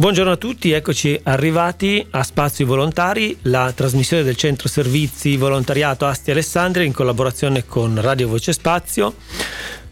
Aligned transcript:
Buongiorno 0.00 0.32
a 0.32 0.36
tutti, 0.36 0.72
eccoci 0.72 1.20
arrivati 1.24 2.06
a 2.12 2.22
Spazi 2.22 2.64
Volontari, 2.64 3.36
la 3.42 3.70
trasmissione 3.70 4.22
del 4.22 4.34
Centro 4.34 4.66
Servizi 4.66 5.36
Volontariato 5.36 6.06
Asti 6.06 6.30
Alessandria 6.30 6.86
in 6.86 6.94
collaborazione 6.94 7.66
con 7.66 8.00
Radio 8.00 8.26
Voce 8.26 8.54
Spazio. 8.54 9.14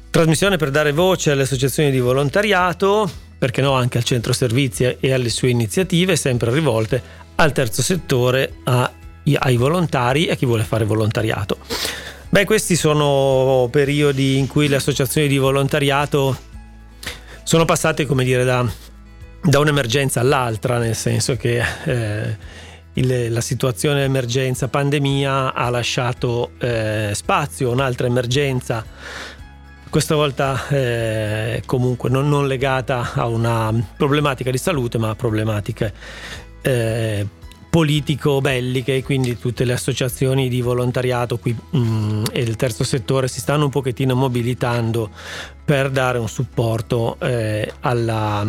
Trasmissione 0.08 0.56
per 0.56 0.70
dare 0.70 0.92
voce 0.92 1.32
alle 1.32 1.42
associazioni 1.42 1.90
di 1.90 2.00
volontariato, 2.00 3.06
perché 3.36 3.60
no 3.60 3.72
anche 3.72 3.98
al 3.98 4.04
Centro 4.04 4.32
Servizi 4.32 4.96
e 4.98 5.12
alle 5.12 5.28
sue 5.28 5.50
iniziative, 5.50 6.16
sempre 6.16 6.54
rivolte 6.54 7.02
al 7.34 7.52
terzo 7.52 7.82
settore, 7.82 8.54
a, 8.64 8.90
ai 9.40 9.56
volontari 9.58 10.24
e 10.24 10.30
a 10.30 10.36
chi 10.36 10.46
vuole 10.46 10.62
fare 10.62 10.86
volontariato. 10.86 11.58
Beh, 12.30 12.46
questi 12.46 12.76
sono 12.76 13.68
periodi 13.70 14.38
in 14.38 14.46
cui 14.46 14.68
le 14.68 14.76
associazioni 14.76 15.28
di 15.28 15.36
volontariato 15.36 16.34
sono 17.42 17.66
passate, 17.66 18.06
come 18.06 18.24
dire, 18.24 18.44
da 18.44 18.66
da 19.42 19.58
un'emergenza 19.58 20.20
all'altra, 20.20 20.78
nel 20.78 20.94
senso 20.94 21.36
che 21.36 21.62
eh, 21.84 22.36
il, 22.94 23.32
la 23.32 23.40
situazione 23.40 24.04
emergenza 24.04 24.68
pandemia 24.68 25.54
ha 25.54 25.70
lasciato 25.70 26.52
eh, 26.58 27.10
spazio 27.14 27.70
a 27.70 27.72
un'altra 27.72 28.06
emergenza, 28.06 28.84
questa 29.88 30.14
volta 30.14 30.68
eh, 30.68 31.62
comunque 31.64 32.10
non, 32.10 32.28
non, 32.28 32.46
legata 32.46 33.12
a 33.14 33.26
una 33.26 33.72
problematica 33.96 34.50
di 34.50 34.58
salute, 34.58 34.98
ma 34.98 35.10
a 35.10 35.14
problematiche 35.14 35.94
eh, 36.60 37.26
politico-belliche, 37.70 39.02
quindi 39.02 39.38
tutte 39.38 39.64
le 39.64 39.72
associazioni 39.72 40.48
di 40.48 40.60
volontariato 40.60 41.38
qui, 41.38 41.54
mh, 41.54 41.78
mm, 41.78 42.24
e 42.32 42.40
il 42.40 42.56
terzo 42.56 42.84
settore 42.84 43.28
si 43.28 43.40
stanno 43.40 43.64
un 43.64 43.70
pochettino 43.70 44.14
mobilitando 44.14 45.10
per 45.64 45.90
dare 45.90 46.18
un 46.18 46.28
supporto 46.28 47.16
eh, 47.20 47.72
alla 47.80 48.46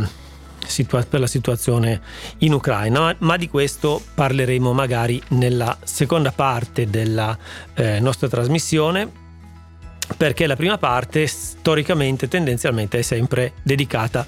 situa- 0.70 1.04
per 1.04 1.20
la 1.20 1.28
situazione 1.28 2.02
in 2.40 2.54
Ucraina, 2.54 3.16
ma, 3.20 3.38
di 3.38 3.50
questo 3.50 4.02
parleremo 4.14 4.74
magari 4.74 5.22
nella 5.30 5.78
seconda 5.84 6.32
parte 6.32 6.90
della 6.90 7.38
eh, 7.74 8.00
nostra 8.00 8.28
trasmissione 8.28 9.28
perché 10.18 10.48
la 10.48 10.56
prima 10.56 10.78
parte 10.78 11.28
storicamente 11.28 12.28
tendenzialmente 12.28 13.00
è 13.00 13.04
sempre 13.04 13.54
dedicata 13.62 14.26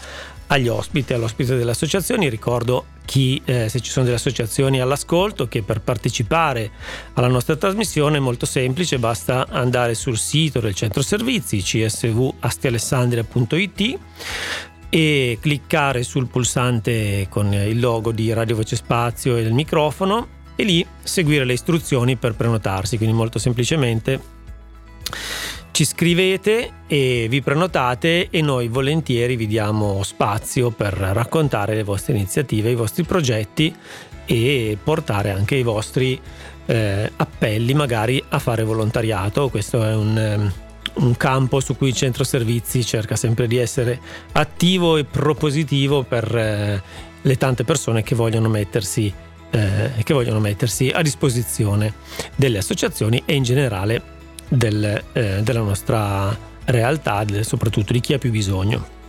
agli 0.48 0.68
ospiti, 0.68 1.14
all'ospite 1.14 1.56
delle 1.56 1.72
associazioni. 1.72 2.30
Ricordo 2.30 2.86
chi, 3.06 3.42
eh, 3.46 3.70
se 3.70 3.80
ci 3.80 3.90
sono 3.90 4.06
delle 4.06 4.18
associazioni 4.18 4.80
all'ascolto, 4.80 5.48
che 5.48 5.64
per 5.64 5.82
partecipare 5.82 6.70
alla 7.14 7.28
nostra 7.28 7.56
trasmissione 7.56 8.18
è 8.18 8.20
molto 8.20 8.46
semplice, 8.46 9.00
basta 9.00 9.48
andare 9.50 9.96
sul 9.96 10.18
sito 10.18 10.60
del 10.60 10.76
centro 10.76 11.02
servizi 11.02 11.64
csvastialessandria.it 11.64 14.00
e 14.94 15.38
cliccare 15.40 16.04
sul 16.04 16.28
pulsante 16.28 17.28
con 17.30 17.54
il 17.54 17.80
logo 17.80 18.12
di 18.12 18.34
Radio 18.34 18.58
Voce 18.58 18.76
Spazio 18.76 19.38
e 19.38 19.42
il 19.42 19.54
microfono 19.54 20.28
e 20.54 20.64
lì 20.64 20.86
seguire 21.02 21.46
le 21.46 21.54
istruzioni 21.54 22.18
per 22.18 22.36
prenotarsi. 22.36 22.98
Quindi 22.98 23.16
molto 23.16 23.40
semplicemente 23.40 24.20
ci 25.72 25.86
scrivete 25.86 26.72
e 26.88 27.28
vi 27.30 27.42
prenotate 27.42 28.28
e 28.30 28.42
noi 28.42 28.68
volentieri 28.68 29.38
vi 29.38 29.48
diamo 29.48 30.04
spazio 30.04 30.72
per 30.72 30.94
raccontare 30.94 31.74
le 31.74 31.84
vostre 31.84 32.14
iniziative, 32.14 32.72
i 32.72 32.76
vostri 32.76 33.04
progetti 33.04 33.74
e 34.26 34.78
portare 34.84 35.32
anche 35.32 35.56
i 35.56 35.64
vostri 35.64 36.20
eh, 36.66 37.12
appelli 37.16 37.74
magari 37.74 38.22
a 38.28 38.40
fare 38.40 38.64
volontariato. 38.64 39.48
Questo 39.48 39.86
è 39.86 39.96
un 39.96 40.52
un 40.96 41.16
campo 41.18 41.60
su 41.60 41.76
cui 41.76 41.90
il 41.90 41.96
centro 41.96 42.24
servizi 42.24 42.84
cerca 42.86 43.16
sempre 43.16 43.48
di 43.48 43.58
essere 43.58 44.00
attivo 44.34 44.98
e 44.98 45.06
propositivo 45.06 46.04
per 46.04 46.36
eh, 46.36 46.82
le 47.22 47.38
tante 47.38 47.64
persone 47.64 48.04
che 48.04 48.16
vogliono 48.16 48.50
mettersi 48.50 49.14
eh, 49.52 49.92
che 50.04 50.14
vogliono 50.14 50.40
mettersi 50.40 50.90
a 50.90 51.02
disposizione 51.02 51.94
delle 52.36 52.58
associazioni 52.58 53.22
e 53.26 53.36
in 53.36 53.44
generale 53.44 54.02
del, 54.48 55.04
eh, 55.14 55.42
della 55.44 55.60
nostra 55.60 56.36
realtà, 56.66 57.26
soprattutto 57.42 57.94
di 57.94 58.00
chi 58.00 58.14
ha 58.14 58.18
più 58.18 58.32
bisogno. 58.32 59.00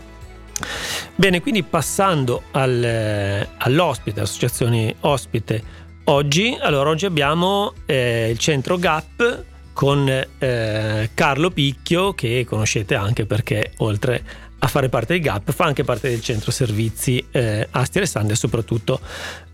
Bene, 1.15 1.41
quindi 1.41 1.63
passando 1.63 2.43
al, 2.51 2.83
eh, 2.83 3.47
all'ospite, 3.57 4.21
associazioni 4.21 4.93
ospite, 5.01 5.63
oggi, 6.05 6.57
allora 6.59 6.89
oggi 6.89 7.05
abbiamo 7.05 7.73
eh, 7.85 8.29
il 8.29 8.37
centro 8.37 8.77
GAP 8.77 9.43
con 9.73 10.07
eh, 10.07 11.09
Carlo 11.13 11.49
Picchio 11.49 12.13
che 12.13 12.45
conoscete 12.47 12.95
anche 12.95 13.25
perché 13.25 13.71
oltre 13.77 14.23
a 14.59 14.67
fare 14.67 14.87
parte 14.87 15.13
del 15.13 15.21
GAP 15.21 15.51
fa 15.51 15.65
anche 15.65 15.83
parte 15.83 16.07
del 16.09 16.21
centro 16.21 16.49
servizi 16.49 17.23
eh, 17.31 17.67
Asti 17.69 17.97
Alessandria 17.97 18.35
soprattutto 18.35 19.01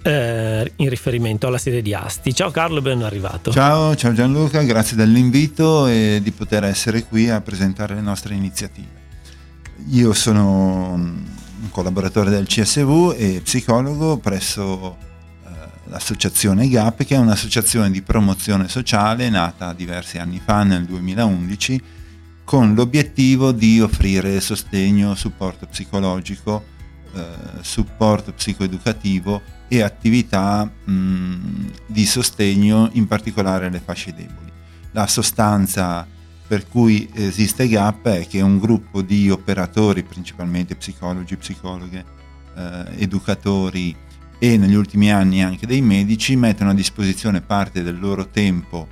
eh, 0.04 0.72
in 0.76 0.90
riferimento 0.90 1.48
alla 1.48 1.58
sede 1.58 1.82
di 1.82 1.94
Asti. 1.96 2.34
Ciao 2.34 2.52
Carlo, 2.52 2.82
ben 2.82 3.02
arrivato. 3.02 3.52
Ciao, 3.52 3.96
ciao 3.96 4.14
Gianluca, 4.14 4.62
grazie 4.62 4.96
dell'invito 4.96 5.88
e 5.88 6.20
di 6.22 6.32
poter 6.32 6.64
essere 6.66 7.06
qui 7.06 7.30
a 7.30 7.42
presentare 7.42 7.96
le 7.96 8.02
nostre 8.02 8.36
iniziative. 8.36 8.98
Io 9.88 10.14
sono 10.14 10.92
un 10.92 11.72
collaboratore 11.72 12.30
del 12.30 12.46
CSV 12.46 13.16
e 13.18 13.42
psicologo 13.44 14.18
presso 14.18 15.08
l'associazione 15.90 16.70
GAP, 16.70 17.04
che 17.04 17.16
è 17.16 17.20
un'associazione 17.20 17.92
di 17.92 18.02
promozione 18.02 18.68
sociale 18.68 19.30
nata 19.30 19.74
diversi 19.74 20.18
anni 20.18 20.42
fa, 20.44 20.64
nel 20.64 20.86
2011, 20.86 21.82
con 22.44 22.74
l'obiettivo 22.74 23.52
di 23.52 23.82
offrire 23.82 24.40
sostegno, 24.40 25.16
supporto 25.16 25.68
psicologico, 25.68 26.64
eh, 27.14 27.24
supporto 27.62 28.34
psicoeducativo 28.34 29.42
e 29.68 29.82
attività 29.82 30.64
mh, 30.64 31.72
di 31.86 32.06
sostegno 32.06 32.90
in 32.94 33.08
particolare 33.08 33.68
alle 33.68 33.82
fasce 33.84 34.14
deboli. 34.14 34.52
La 34.92 35.06
sostanza 35.08 36.08
per 36.48 36.68
cui 36.68 37.08
esiste 37.14 37.68
GAP 37.68 38.08
è 38.08 38.28
che 38.28 38.42
un 38.42 38.58
gruppo 38.58 39.04
di 39.04 39.30
operatori, 39.30 40.02
principalmente 40.02 40.76
psicologi, 40.76 41.38
psicologhe, 41.38 42.04
eh, 42.56 42.86
educatori, 42.98 43.96
e 44.40 44.58
negli 44.58 44.74
ultimi 44.74 45.12
anni 45.12 45.44
anche 45.44 45.68
dei 45.68 45.82
medici 45.82 46.36
mettono 46.38 46.70
a 46.70 46.74
disposizione 46.74 47.42
parte 47.42 47.84
del 47.84 48.00
loro 48.00 48.30
tempo 48.30 48.88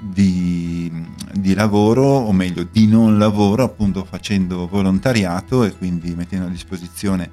di, 0.00 0.92
di, 1.32 1.54
lavoro, 1.54 2.04
o 2.04 2.32
meglio 2.32 2.62
di 2.62 2.86
non 2.86 3.18
lavoro, 3.18 3.64
appunto 3.64 4.04
facendo 4.04 4.68
volontariato 4.68 5.64
e 5.64 5.76
quindi 5.76 6.14
mettendo 6.14 6.46
a 6.46 6.50
disposizione 6.50 7.24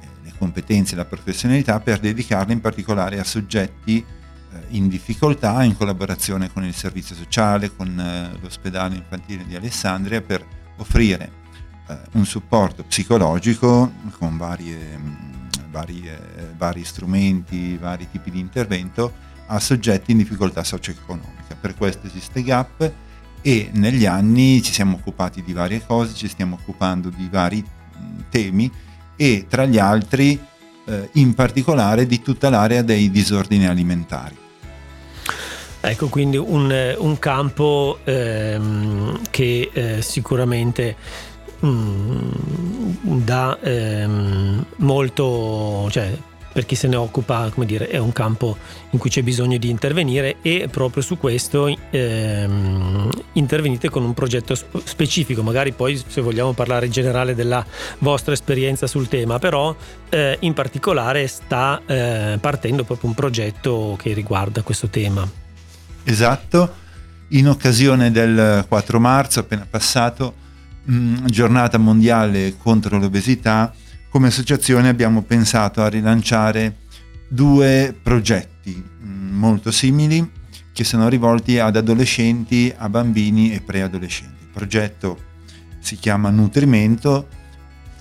eh, 0.00 0.06
le 0.22 0.32
competenze 0.38 0.94
e 0.94 0.96
la 0.96 1.04
professionalità 1.04 1.80
per 1.80 1.98
dedicarle 1.98 2.52
in 2.52 2.60
particolare 2.60 3.18
a 3.18 3.24
soggetti 3.24 3.98
eh, 3.98 4.58
in 4.68 4.88
difficoltà 4.88 5.62
in 5.64 5.76
collaborazione 5.76 6.50
con 6.52 6.64
il 6.64 6.74
servizio 6.74 7.16
sociale, 7.16 7.74
con 7.74 7.98
eh, 7.98 8.38
l'ospedale 8.40 8.94
infantile 8.94 9.44
di 9.44 9.56
Alessandria 9.56 10.22
per 10.22 10.46
offrire 10.76 11.44
un 12.12 12.26
supporto 12.26 12.82
psicologico 12.82 13.92
con 14.18 14.36
varie 14.36 15.35
vari, 15.76 16.08
eh, 16.08 16.18
vari 16.56 16.84
strumenti, 16.84 17.76
vari 17.76 18.08
tipi 18.10 18.30
di 18.30 18.40
intervento 18.40 19.12
a 19.46 19.60
soggetti 19.60 20.12
in 20.12 20.18
difficoltà 20.18 20.64
socio-economica. 20.64 21.56
Per 21.60 21.74
questo 21.76 22.06
esiste 22.06 22.42
GAP 22.42 22.92
e 23.42 23.70
negli 23.74 24.06
anni 24.06 24.62
ci 24.62 24.72
siamo 24.72 24.96
occupati 24.96 25.42
di 25.42 25.52
varie 25.52 25.84
cose, 25.86 26.14
ci 26.14 26.28
stiamo 26.28 26.56
occupando 26.58 27.10
di 27.10 27.28
vari 27.30 27.64
temi 28.30 28.70
e 29.14 29.46
tra 29.48 29.66
gli 29.66 29.78
altri 29.78 30.38
eh, 30.86 31.08
in 31.12 31.34
particolare 31.34 32.06
di 32.06 32.22
tutta 32.22 32.48
l'area 32.48 32.82
dei 32.82 33.10
disordini 33.10 33.66
alimentari. 33.66 34.36
Ecco, 35.80 36.08
quindi 36.08 36.36
un, 36.36 36.96
un 36.98 37.18
campo 37.20 37.98
ehm, 38.02 39.20
che 39.30 39.70
eh, 39.72 40.02
sicuramente 40.02 40.96
Mm, 41.64 42.30
da 43.24 43.58
ehm, 43.60 44.64
molto, 44.76 45.88
cioè, 45.90 46.16
per 46.52 46.64
chi 46.64 46.74
se 46.74 46.88
ne 46.88 46.96
occupa, 46.96 47.50
come 47.52 47.66
dire, 47.66 47.88
è 47.88 47.98
un 47.98 48.12
campo 48.12 48.56
in 48.90 48.98
cui 48.98 49.10
c'è 49.10 49.22
bisogno 49.22 49.58
di 49.58 49.68
intervenire 49.68 50.36
e 50.40 50.68
proprio 50.70 51.02
su 51.02 51.18
questo 51.18 51.66
ehm, 51.90 53.10
intervenite 53.32 53.90
con 53.90 54.04
un 54.04 54.14
progetto 54.14 54.54
specifico, 54.54 55.42
magari 55.42 55.72
poi 55.72 56.02
se 56.06 56.22
vogliamo 56.22 56.54
parlare 56.54 56.86
in 56.86 56.92
generale 56.92 57.34
della 57.34 57.62
vostra 57.98 58.32
esperienza 58.32 58.86
sul 58.86 59.06
tema, 59.08 59.38
però 59.38 59.76
eh, 60.08 60.38
in 60.40 60.54
particolare 60.54 61.26
sta 61.26 61.80
eh, 61.84 62.38
partendo 62.40 62.84
proprio 62.84 63.10
un 63.10 63.14
progetto 63.14 63.96
che 64.00 64.14
riguarda 64.14 64.62
questo 64.62 64.88
tema. 64.88 65.28
Esatto, 66.04 66.74
in 67.28 67.48
occasione 67.48 68.10
del 68.10 68.64
4 68.66 68.98
marzo 68.98 69.40
appena 69.40 69.66
passato 69.68 70.44
mh, 70.86 70.94
mm, 70.94 71.26
giornata 71.26 71.78
mondiale 71.78 72.56
contro 72.56 72.98
l'obesità, 72.98 73.74
come 74.08 74.28
associazione 74.28 74.88
abbiamo 74.88 75.22
pensato 75.22 75.82
a 75.82 75.88
rilanciare 75.88 76.78
due 77.28 77.94
progetti 78.00 78.74
mh, 78.74 79.08
mm, 79.08 79.38
molto 79.38 79.70
simili 79.70 80.30
che 80.72 80.84
sono 80.84 81.08
rivolti 81.08 81.58
ad 81.58 81.76
adolescenti, 81.76 82.72
a 82.76 82.88
bambini 82.88 83.52
e 83.52 83.60
preadolescenti. 83.60 84.42
Il 84.42 84.50
progetto 84.52 85.18
si 85.80 85.96
chiama 85.96 86.30
Nutrimento, 86.30 87.28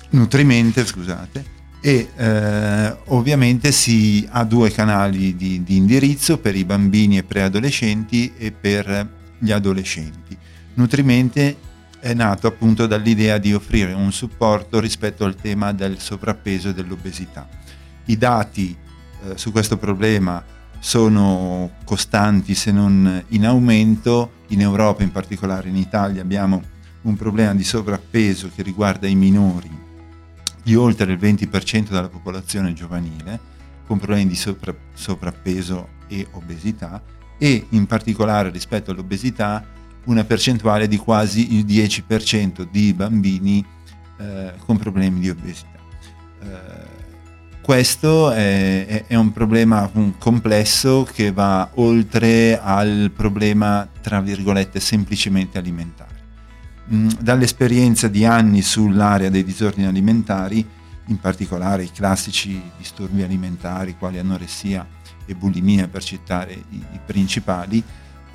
Nutrimente, 0.09 0.85
scusate, 0.85 1.53
e 1.81 2.09
eh, 2.15 2.95
ovviamente 3.05 3.71
si 3.71 4.27
ha 4.29 4.43
due 4.43 4.71
canali 4.71 5.35
di, 5.35 5.63
di, 5.63 5.75
indirizzo 5.75 6.37
per 6.39 6.55
i 6.55 6.65
bambini 6.65 7.17
e 7.17 7.23
preadolescenti 7.23 8.33
e 8.37 8.51
per 8.51 9.07
gli 9.37 9.51
adolescenti. 9.51 10.35
Nutrimente 10.75 11.57
è 11.99 12.13
nato 12.13 12.47
appunto 12.47 12.87
dall'idea 12.87 13.37
di 13.37 13.53
offrire 13.53 13.93
un 13.93 14.11
supporto 14.11 14.79
rispetto 14.79 15.25
al 15.25 15.35
tema 15.35 15.73
del 15.73 15.99
sovrappeso 15.99 16.69
e 16.69 16.73
dell'obesità. 16.73 17.47
I 18.05 18.17
dati 18.17 18.75
eh, 19.23 19.37
su 19.37 19.51
questo 19.51 19.77
problema 19.77 20.43
sono 20.79 21.71
costanti 21.83 22.53
se 22.53 22.71
non 22.71 23.23
in 23.29 23.45
aumento, 23.45 24.43
in 24.47 24.61
Europa 24.61 25.03
in 25.03 25.11
particolare 25.11 25.69
in 25.69 25.75
Italia 25.75 26.21
abbiamo 26.21 26.61
un 27.01 27.15
problema 27.15 27.53
di 27.53 27.63
sovrappeso 27.63 28.51
che 28.53 28.61
riguarda 28.61 29.07
i 29.07 29.15
minori 29.15 29.83
di 30.61 30.75
oltre 30.75 31.11
il 31.11 31.19
20% 31.19 31.89
della 31.89 32.09
popolazione 32.09 32.73
giovanile 32.73 33.53
con 33.85 33.99
problemi 33.99 34.27
di 34.27 34.35
sopra, 34.35 34.75
sovrappeso 34.93 35.89
e 36.07 36.27
obesità 36.31 37.01
e 37.37 37.67
in 37.69 37.85
particolare 37.85 38.49
rispetto 38.49 38.91
all'obesità 38.91 39.63
una 40.05 40.23
percentuale 40.23 40.87
di 40.87 40.97
quasi 40.97 41.55
il 41.55 41.65
10% 41.65 42.67
di 42.69 42.93
bambini 42.93 43.65
eh, 44.17 44.53
con 44.65 44.77
problemi 44.77 45.19
di 45.19 45.29
obesità. 45.29 45.79
Eh, 46.41 46.93
questo 47.61 48.29
è, 48.29 49.05
è, 49.07 49.15
un 49.15 49.31
problema 49.31 49.89
complesso 50.19 51.07
che 51.11 51.31
va 51.31 51.67
oltre 51.75 52.59
al 52.61 53.11
problema, 53.15 53.89
tra 54.01 54.21
virgolette, 54.21 54.79
semplicemente 54.79 55.57
alimentare. 55.57 56.13
Mm, 56.93 57.09
dall'esperienza 57.19 58.07
di 58.07 58.23
anni 58.23 58.61
sull'area 58.61 59.29
dei 59.29 59.43
disordini 59.43 59.87
alimentari, 59.87 60.63
in 61.07 61.19
particolare 61.19 61.83
i 61.83 61.91
classici 61.91 62.61
disturbi 62.77 63.23
alimentari 63.23 63.95
quali 63.97 64.19
anoressia 64.19 64.85
e 65.25 65.33
bulimia 65.33 65.87
per 65.87 66.03
citare 66.03 66.53
i, 66.53 66.75
i 66.77 66.99
principali, 67.03 67.83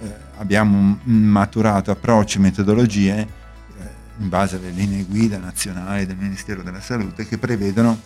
eh, 0.00 0.14
abbiamo 0.38 0.98
maturato 1.04 1.90
approcci 1.90 2.38
e 2.38 2.40
metodologie 2.40 3.18
eh, 3.18 3.26
in 4.18 4.28
base 4.28 4.56
alle 4.56 4.70
linee 4.70 5.04
guida 5.04 5.38
nazionali 5.38 6.06
del 6.06 6.16
Ministero 6.16 6.62
della 6.62 6.80
Salute 6.80 7.26
che 7.26 7.38
prevedono 7.38 8.00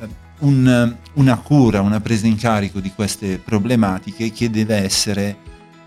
eh, 0.00 0.08
un, 0.40 0.96
una 1.14 1.36
cura, 1.36 1.80
una 1.80 2.00
presa 2.00 2.26
in 2.26 2.36
carico 2.36 2.80
di 2.80 2.90
queste 2.92 3.38
problematiche 3.38 4.32
che 4.32 4.50
deve 4.50 4.76
essere 4.76 5.36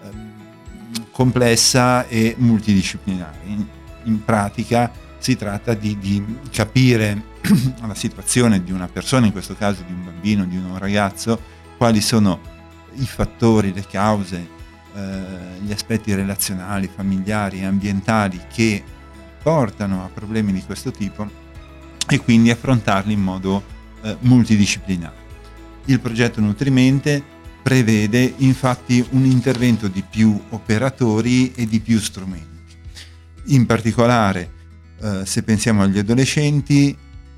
ehm, 0.03 1.09
complessa 1.11 2.07
e 2.07 2.35
multidisciplinare. 2.37 3.37
In 4.03 4.23
pratica 4.23 4.89
si 5.17 5.35
tratta 5.35 5.73
di, 5.73 5.97
di 5.99 6.23
capire 6.49 7.21
la 7.85 7.93
situazione 7.93 8.63
di 8.63 8.71
una 8.71 8.87
persona, 8.87 9.25
in 9.25 9.33
questo 9.33 9.55
caso 9.55 9.83
di 9.85 9.91
un 9.91 10.05
bambino, 10.05 10.45
di 10.45 10.55
un 10.55 10.77
ragazzo, 10.77 11.39
quali 11.77 12.01
sono 12.01 12.39
i 12.93 13.05
fattori, 13.05 13.73
le 13.73 13.85
cause, 13.85 14.57
eh, 14.95 15.61
gli 15.61 15.71
aspetti 15.71 16.13
relazionali, 16.13 16.89
familiari 16.93 17.63
ambientali 17.63 18.41
che 18.51 18.83
portano 19.41 20.03
a 20.03 20.09
problemi 20.13 20.51
di 20.51 20.61
questo 20.61 20.91
tipo 20.91 21.27
e 22.07 22.19
quindi 22.19 22.49
affrontarli 22.49 23.13
in 23.13 23.21
modo 23.21 23.63
eh, 24.01 24.17
multidisciplinare. 24.21 25.27
Il 25.85 25.99
progetto 25.99 26.41
Nutrimente 26.41 27.23
prevede 27.61 28.33
infatti 28.37 29.05
un 29.11 29.25
intervento 29.25 29.87
di 29.87 30.03
più 30.07 30.39
operatori 30.49 31.53
e 31.53 31.67
di 31.67 31.79
più 31.79 31.99
strumenti. 31.99 32.47
In 33.45 33.65
particolare, 33.65 34.51
eh, 35.01 35.25
se 35.25 35.43
pensiamo 35.43 35.83
agli 35.83 35.99
adolescenti, 35.99 36.95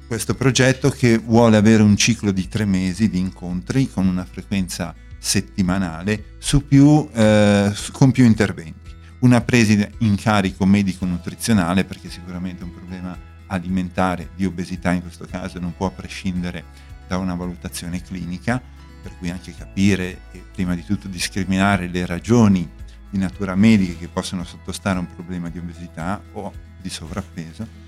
questo 0.07 0.35
progetto 0.35 0.89
che 0.89 1.17
vuole 1.17 1.55
avere 1.57 1.83
un 1.83 1.95
ciclo 1.95 2.31
di 2.31 2.47
tre 2.49 2.65
mesi 2.65 3.09
di 3.09 3.19
incontri 3.19 3.89
con 3.89 4.07
una 4.07 4.25
frequenza 4.29 4.93
settimanale 5.23 6.37
più, 6.67 7.07
eh, 7.13 7.71
con 7.91 8.11
più 8.11 8.25
interventi. 8.25 8.89
Una 9.19 9.39
presa 9.41 9.87
in 9.99 10.15
carico 10.15 10.65
medico-nutrizionale, 10.65 11.85
perché 11.85 12.09
sicuramente 12.09 12.63
un 12.63 12.73
problema 12.73 13.15
alimentare 13.45 14.31
di 14.35 14.45
obesità 14.45 14.91
in 14.91 15.01
questo 15.01 15.27
caso 15.29 15.59
non 15.59 15.75
può 15.77 15.91
prescindere 15.91 16.63
da 17.07 17.17
una 17.17 17.35
valutazione 17.35 18.01
clinica, 18.01 18.59
per 19.01 19.15
cui 19.19 19.29
anche 19.29 19.53
capire 19.55 20.21
e 20.31 20.43
prima 20.51 20.73
di 20.73 20.83
tutto 20.83 21.07
discriminare 21.07 21.87
le 21.87 22.05
ragioni 22.07 22.67
di 23.11 23.19
natura 23.19 23.53
medica 23.53 23.99
che 23.99 24.07
possono 24.07 24.43
sottostare 24.43 24.97
a 24.97 25.01
un 25.01 25.13
problema 25.13 25.49
di 25.49 25.59
obesità 25.59 26.19
o 26.33 26.51
di 26.81 26.89
sovrappeso. 26.89 27.79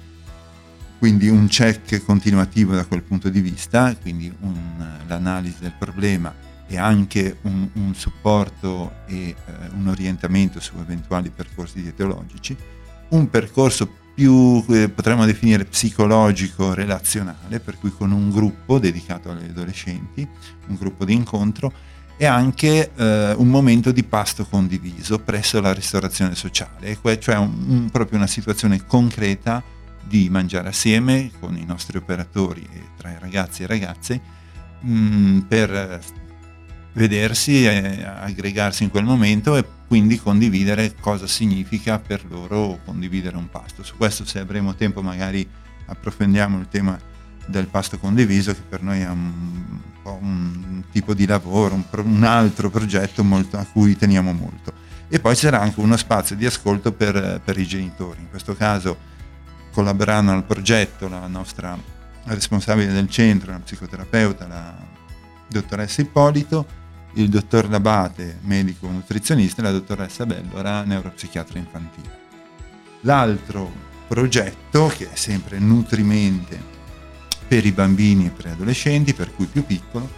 Quindi 1.00 1.30
un 1.30 1.48
check 1.48 2.04
continuativo 2.04 2.76
da 2.76 2.86
quel 2.86 3.02
punto 3.02 3.30
di 3.30 3.42
vista, 3.42 3.96
quindi 3.96 4.32
un, 4.42 5.00
l'analisi 5.08 5.62
del 5.62 5.74
problema 5.78 6.52
e 6.68 6.78
anche 6.78 7.38
un, 7.42 7.68
un 7.74 7.94
supporto 7.96 8.94
e 9.06 9.30
eh, 9.30 9.36
un 9.76 9.88
orientamento 9.88 10.60
su 10.60 10.74
eventuali 10.80 11.30
percorsi 11.30 11.82
dietologici. 11.82 12.56
Un 13.10 13.30
percorso 13.30 14.02
più 14.14 14.64
eh, 14.70 14.90
potremmo 14.90 15.26
definire 15.26 15.66
psicologico 15.66 16.74
relazionale, 16.74 17.60
per 17.60 17.78
cui 17.80 17.92
con 17.92 18.12
un 18.12 18.30
gruppo 18.30 18.80
dedicato 18.80 19.32
agli 19.32 19.50
adolescenti, 19.50 20.28
un 20.68 20.76
gruppo 20.76 21.06
di 21.06 21.14
incontro 21.14 21.72
e 22.16 22.26
anche 22.26 22.92
eh, 22.96 23.34
un 23.36 23.48
momento 23.48 23.92
di 23.92 24.04
pasto 24.04 24.46
condiviso 24.46 25.20
presso 25.20 25.60
la 25.60 25.74
ristorazione 25.74 26.36
sociale, 26.36 26.98
cioè 27.20 27.38
un, 27.38 27.66
un, 27.68 27.90
proprio 27.90 28.18
una 28.18 28.28
situazione 28.28 28.86
concreta 28.86 29.64
di 30.04 30.30
mangiare 30.30 30.68
assieme 30.68 31.32
con 31.40 31.58
i 31.58 31.66
nostri 31.66 31.98
operatori 31.98 32.68
e 32.72 32.82
tra 32.98 33.10
i 33.10 33.18
ragazzi 33.20 33.64
e 33.64 33.68
ragazze 33.68 34.22
mh, 34.82 34.94
mm, 34.94 35.40
per 35.40 36.02
vedersi 36.94 37.66
e 37.66 38.04
aggregarsi 38.04 38.84
in 38.84 38.90
quel 38.90 39.04
momento 39.04 39.56
e 39.56 39.66
quindi 39.88 40.20
condividere 40.20 40.96
cosa 41.00 41.28
significa 41.28 42.00
per 42.00 42.24
loro 42.30 42.80
condividere 42.86 43.36
un 43.38 43.50
pasto. 43.50 43.84
Su 43.84 43.98
questo 43.98 44.26
se 44.26 44.40
avremo 44.40 44.76
tempo 44.76 45.02
magari 45.02 45.48
approfondiamo 45.86 46.60
il 46.60 46.68
tema 46.70 47.00
del 47.46 47.68
pasto 47.68 47.98
condiviso 48.00 48.54
che 48.54 48.62
per 48.68 48.82
noi 48.82 49.02
è 49.02 49.10
un, 49.10 49.80
un 50.04 50.84
tipo 50.92 51.14
di 51.14 51.26
lavoro, 51.26 51.76
un, 51.76 51.84
un 52.06 52.24
altro 52.24 52.70
progetto 52.70 53.24
molto, 53.24 53.58
a 53.58 53.66
cui 53.66 53.96
teniamo 53.98 54.32
molto. 54.34 54.74
E 55.10 55.20
poi 55.20 55.36
c'era 55.36 55.60
anche 55.60 55.80
uno 55.80 55.98
spazio 55.98 56.36
di 56.36 56.46
ascolto 56.46 56.92
per, 56.92 57.42
per 57.44 57.58
i 57.58 57.68
genitori. 57.68 58.22
In 58.22 58.30
questo 58.30 58.56
caso 58.56 59.12
collaborando 59.72 60.32
al 60.32 60.44
progetto 60.44 61.08
la 61.08 61.28
nostra 61.28 61.78
responsabile 62.26 62.94
del 62.94 63.10
centro, 63.10 63.52
la 63.52 63.60
psicoterapeuta, 63.60 64.48
la 64.48 64.76
dottoressa 65.48 66.02
Ippolito, 66.02 66.82
il 67.14 67.30
dottor 67.30 67.70
Labate, 67.70 68.40
medico 68.42 68.88
nutrizionista, 68.88 69.62
e 69.62 69.66
la 69.66 69.72
dottoressa 69.72 70.26
Bellora, 70.26 70.84
neuropsichiatra 70.84 71.60
infantile. 71.60 72.22
L'altro 73.02 73.72
progetto, 74.08 74.88
che 74.88 75.12
è 75.12 75.16
sempre 75.16 75.60
Nutrimente 75.60 76.72
per 77.48 77.66
i 77.66 77.72
bambini 77.72 78.28
e 78.28 78.30
per 78.30 78.48
gli 78.48 78.52
adolescenti, 78.52 79.14
per 79.14 79.34
cui 79.34 79.46
più 79.46 79.66
piccolo, 79.66 80.10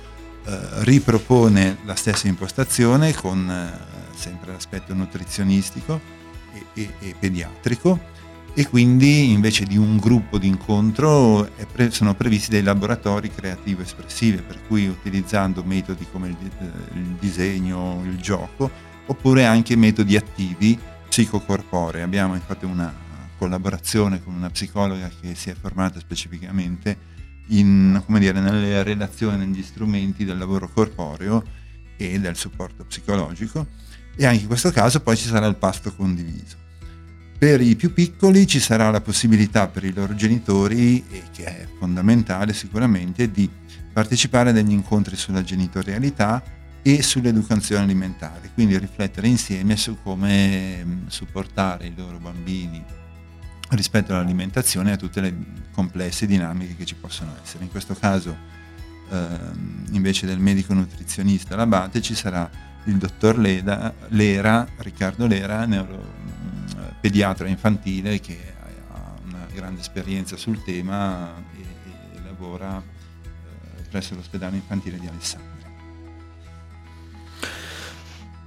eh, 0.46 0.60
ripropone 0.84 1.78
la 1.86 1.96
stessa 1.96 2.28
impostazione 2.28 3.14
con 3.14 3.50
eh, 3.50 4.16
sempre 4.16 4.52
l'aspetto 4.52 4.94
nutrizionistico 4.94 6.00
e, 6.54 6.66
e, 6.74 6.94
e, 7.00 7.16
pediatrico 7.20 8.14
e 8.58 8.70
quindi 8.70 9.34
invece 9.34 9.66
di 9.66 9.76
un 9.76 9.98
gruppo 9.98 10.38
di 10.38 10.48
incontro 10.48 11.50
pre- 11.74 11.92
sono 11.92 12.16
previsti 12.16 12.52
dei 12.52 12.64
laboratori 12.64 13.30
creativo 13.30 13.82
espressivi, 13.82 14.42
per 14.42 14.62
cui 14.66 14.88
utilizzando 14.88 15.62
metodi 15.62 16.08
come 16.10 16.30
il, 16.30 16.38
eh, 16.40 16.98
il 16.98 17.18
disegno, 17.20 18.02
il 18.06 18.16
gioco, 18.16 18.72
oppure 19.08 19.46
anche 19.46 19.76
metodi 19.76 20.16
attivi 20.16 20.80
psicocorporei. 21.10 22.02
Abbiamo 22.02 22.34
infatti 22.34 22.64
una 22.64 22.94
collaborazione 23.38 24.24
con 24.24 24.34
una 24.34 24.50
psicologa 24.50 25.12
che 25.20 25.36
si 25.36 25.50
è 25.50 25.54
formata 25.54 26.00
specificamente 26.00 26.98
in, 27.48 28.02
dire, 28.08 28.40
nelle 28.40 28.84
relazioni, 28.84 29.46
negli 29.46 29.64
strumenti 29.64 30.24
del 30.24 30.38
lavoro 30.38 30.70
corporeo 30.70 31.44
e 31.98 32.20
del 32.22 32.38
supporto 32.38 32.86
psicologico 32.86 33.68
e 34.16 34.26
anche 34.26 34.44
in 34.44 34.48
questo 34.48 34.72
caso 34.72 35.02
poi 35.02 35.18
ci 35.18 35.28
sarà 35.28 35.46
il 35.46 35.58
pasto 35.58 35.94
condiviso. 35.94 36.64
Per 37.46 37.62
i 37.62 37.76
più 37.76 37.94
piccoli 37.94 38.48
ci 38.48 38.60
sarà 38.60 38.90
la 38.90 39.02
possibilità 39.02 39.68
per 39.68 39.84
i 39.84 39.94
loro 39.94 40.16
genitori, 40.16 41.06
che 41.32 41.46
è 41.46 41.68
fondamentale 41.78 42.54
sicuramente, 42.54 43.30
di 43.30 43.48
partecipare 43.94 44.50
a 44.50 44.52
degli 44.52 44.72
incontri 44.72 45.16
sulla 45.16 45.44
genitorialità 45.44 46.42
e 46.82 47.04
sull'educazione 47.04 47.84
alimentare, 47.84 48.50
quindi 48.56 48.76
riflettere 48.80 49.28
insieme 49.28 49.78
su 49.78 49.98
come 50.02 51.04
supportare 51.06 51.86
i 51.86 51.94
loro 51.96 52.18
bambini 52.18 52.84
rispetto 53.70 54.14
all'alimentazione 54.14 54.90
e 54.90 54.94
a 54.94 54.98
tutte 54.98 55.22
le 55.22 55.36
complesse 55.72 56.26
dinamiche 56.26 56.76
che 56.76 56.86
ci 56.86 56.96
possono 56.96 57.36
essere. 57.44 57.64
In 57.64 57.70
questo 57.70 57.94
caso 57.94 58.36
ehm, 59.12 59.86
invece 59.92 60.26
del 60.26 60.40
medico 60.40 60.74
nutrizionista 60.74 61.56
Labate 61.56 62.02
ci 62.02 62.16
sarà 62.16 62.50
il 62.86 62.98
dottor 62.98 63.38
Leda, 63.38 63.94
Lera, 64.08 64.68
Riccardo 64.78 65.28
Lera, 65.28 65.66
neuro, 65.66 65.96
mm, 65.96 66.35
pediatra 67.06 67.48
infantile 67.48 68.20
che 68.20 68.36
ha 68.90 69.14
una 69.28 69.46
grande 69.54 69.82
esperienza 69.82 70.38
sul 70.38 70.64
tema 70.64 71.36
e, 71.56 71.62
e 72.16 72.20
lavora 72.24 72.82
eh, 72.82 73.82
presso 73.92 74.16
l'ospedale 74.16 74.56
infantile 74.56 74.98
di 74.98 75.06
Alessandria. 75.06 75.54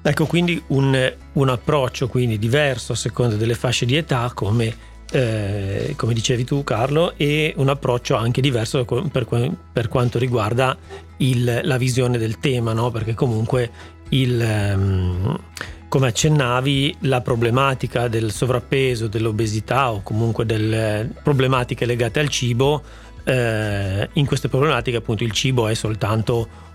Ecco, 0.02 0.26
quindi 0.26 0.60
un, 0.68 1.14
un, 1.34 1.48
approccio 1.48 2.08
quindi 2.08 2.36
diverso 2.36 2.94
a 2.94 2.96
seconda 2.96 3.36
delle 3.36 3.54
fasce 3.54 3.86
di 3.86 3.94
età, 3.94 4.32
come, 4.34 4.74
eh, 5.12 5.94
come 5.96 6.12
dicevi 6.12 6.42
tu 6.44 6.64
Carlo, 6.64 7.14
e 7.16 7.54
un 7.58 7.68
approccio 7.68 8.16
anche 8.16 8.40
diverso 8.40 8.84
per, 8.84 9.54
per 9.72 9.86
quanto 9.86 10.18
riguarda 10.18 10.76
il, 11.18 11.60
la 11.62 11.76
visione 11.76 12.18
del 12.18 12.40
tema, 12.40 12.72
no? 12.72 12.90
perché 12.90 13.14
comunque 13.14 13.70
il... 14.08 14.72
Um, 14.74 15.40
come 15.88 16.08
accennavi, 16.08 16.96
la 17.00 17.20
problematica 17.22 18.08
del 18.08 18.30
sovrappeso, 18.30 19.06
dell'obesità 19.06 19.90
o 19.90 20.02
comunque 20.02 20.44
delle 20.44 21.10
problematiche 21.22 21.86
legate 21.86 22.20
al 22.20 22.28
cibo, 22.28 22.82
eh, 23.24 24.08
in 24.12 24.26
queste 24.26 24.48
problematiche 24.48 24.98
appunto 24.98 25.24
il 25.24 25.32
cibo 25.32 25.66
è 25.68 25.74
soltanto 25.74 26.66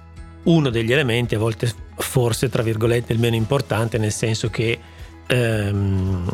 uno 0.44 0.70
degli 0.70 0.92
elementi, 0.92 1.36
a 1.36 1.40
volte 1.40 1.72
forse 1.98 2.50
tra 2.50 2.64
virgolette 2.64 3.14
il 3.14 3.20
meno 3.20 3.36
importante, 3.36 3.98
nel 3.98 4.12
senso 4.12 4.50
che 4.50 4.80
ehm, 5.28 6.28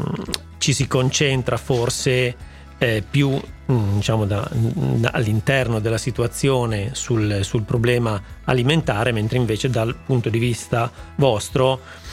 ci 0.58 0.74
si 0.74 0.88
concentra 0.88 1.58
forse 1.58 2.36
eh, 2.78 3.04
più 3.08 3.30
mm, 3.30 3.96
diciamo 3.96 4.26
da, 4.26 4.50
da, 4.52 5.12
all'interno 5.14 5.80
della 5.80 5.98
situazione 5.98 6.92
sul, 6.94 7.40
sul 7.44 7.64
problema 7.64 8.22
alimentare, 8.46 9.12
mentre 9.12 9.38
invece 9.38 9.70
dal 9.70 9.96
punto 10.06 10.30
di 10.30 10.40
vista 10.40 10.90
vostro 11.16 12.08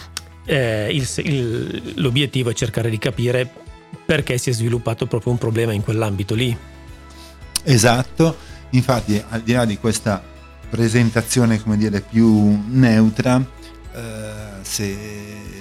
eh, 0.47 0.89
il, 0.91 1.09
il, 1.25 1.93
l'obiettivo 1.97 2.51
è 2.51 2.55
cercare 2.55 2.89
di 2.89 2.99
capire 2.99 3.51
perché 4.05 4.39
si 4.39 4.51
è 4.51 4.53
sviluppato 4.53 5.07
proprio 5.07 5.33
un 5.33 5.39
problema 5.39 5.73
in 5.73 5.83
quell'ambito 5.83 6.35
lì. 6.35 6.57
Esatto, 7.65 8.37
infatti 8.71 9.23
al 9.29 9.43
di 9.43 9.53
là 9.53 9.65
di 9.65 9.77
questa 9.77 10.23
presentazione 10.71 11.61
come 11.61 11.77
dire 11.77 12.01
più 12.01 12.63
neutra, 12.69 13.45
eh, 13.93 14.63
se 14.63 14.97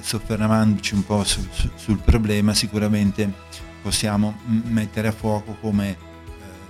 soffermandoci 0.01 0.94
un 0.94 1.06
po' 1.06 1.24
sul, 1.24 1.48
sul, 1.75 1.98
problema 1.98 2.54
sicuramente 2.54 3.32
possiamo 3.82 4.38
mettere 4.46 5.08
a 5.08 5.12
fuoco 5.12 5.58
come 5.60 5.89
eh, 5.89 5.96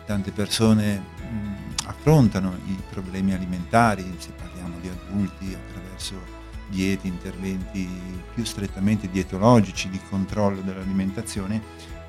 tante 0.06 0.32
persone 0.32 0.98
mh, 0.98 1.88
affrontano 1.88 2.58
i 2.68 2.78
problemi 2.90 3.34
alimentari, 3.34 4.04
se 4.20 4.30
parliamo 4.32 4.78
di 4.80 4.90
adulti 4.90 5.54
attraverso 5.54 6.35
diete, 6.70 7.08
interventi 7.08 7.88
più 8.34 8.44
strettamente 8.44 9.10
dietologici 9.10 9.90
di 9.90 10.00
controllo 10.10 10.62
dell'alimentazione 10.62 11.62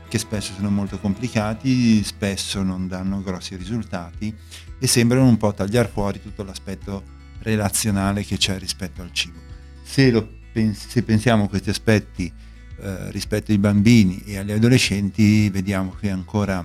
che 0.09 0.19
spesso 0.19 0.53
sono 0.55 0.71
molto 0.71 0.99
complicati, 0.99 2.03
spesso 2.05 2.63
non 2.63 2.87
danno 2.87 3.23
grossi 3.23 3.57
risultati 3.57 4.35
e 4.79 4.87
sembrano 4.87 5.27
un 5.27 5.37
po' 5.37 5.53
tagliare 5.53 5.89
fuori 5.89 6.21
tutto 6.23 6.45
l'aspetto 6.45 7.03
relazionale 7.41 8.25
che 8.25 8.37
c'è 8.37 8.59
rispetto 8.59 9.03
al 9.03 9.13
cibo. 9.13 9.39
Se, 9.83 10.29
pens- 10.53 10.89
se 10.89 11.03
pensiamo 11.03 11.45
a 11.45 11.49
questi 11.49 11.71
aspetti 11.71 12.33
eh, 12.79 13.11
rispetto 13.11 13.51
ai 13.53 13.59
bambini 13.59 14.23
e 14.25 14.39
agli 14.39 14.53
adolescenti, 14.53 15.51
vediamo 15.51 15.95
che 15.99 16.11
ancora 16.11 16.65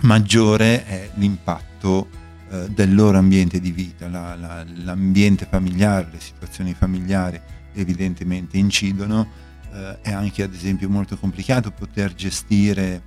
maggiore 0.00 0.84
è 0.84 1.10
l'impatto 1.14 2.20
eh, 2.52 2.68
del 2.68 2.94
loro 2.94 3.16
ambiente 3.16 3.60
di 3.60 3.72
vita, 3.72 4.08
la, 4.08 4.34
la, 4.34 4.62
l'ambiente 4.84 5.46
familiare, 5.48 6.08
le 6.12 6.20
situazioni 6.20 6.74
familiari 6.74 7.40
evidentemente 7.72 8.58
incidono, 8.58 9.26
eh, 9.72 10.00
è 10.02 10.12
anche 10.12 10.42
ad 10.42 10.52
esempio 10.52 10.90
molto 10.90 11.16
complicato 11.16 11.70
poter 11.70 12.12
gestire 12.14 13.02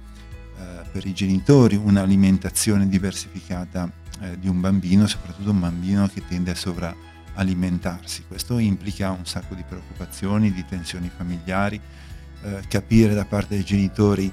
eh, 0.57 0.89
per 0.91 1.05
i 1.05 1.13
genitori 1.13 1.75
un'alimentazione 1.75 2.89
diversificata 2.89 3.87
eh, 4.21 4.39
di 4.39 4.47
un 4.47 4.61
bambino, 4.61 5.05
soprattutto 5.05 5.51
un 5.51 5.59
bambino 5.59 6.07
che 6.07 6.23
tende 6.27 6.49
a 6.49 6.55
sovralimentarsi. 6.55 8.23
Questo 8.27 8.57
implica 8.57 9.11
un 9.11 9.27
sacco 9.27 9.53
di 9.53 9.63
preoccupazioni, 9.67 10.51
di 10.51 10.65
tensioni 10.65 11.11
familiari, 11.15 11.79
capire 12.67 13.15
da 13.15 13.25
parte 13.25 13.55
dei 13.55 13.63
genitori 13.63 14.31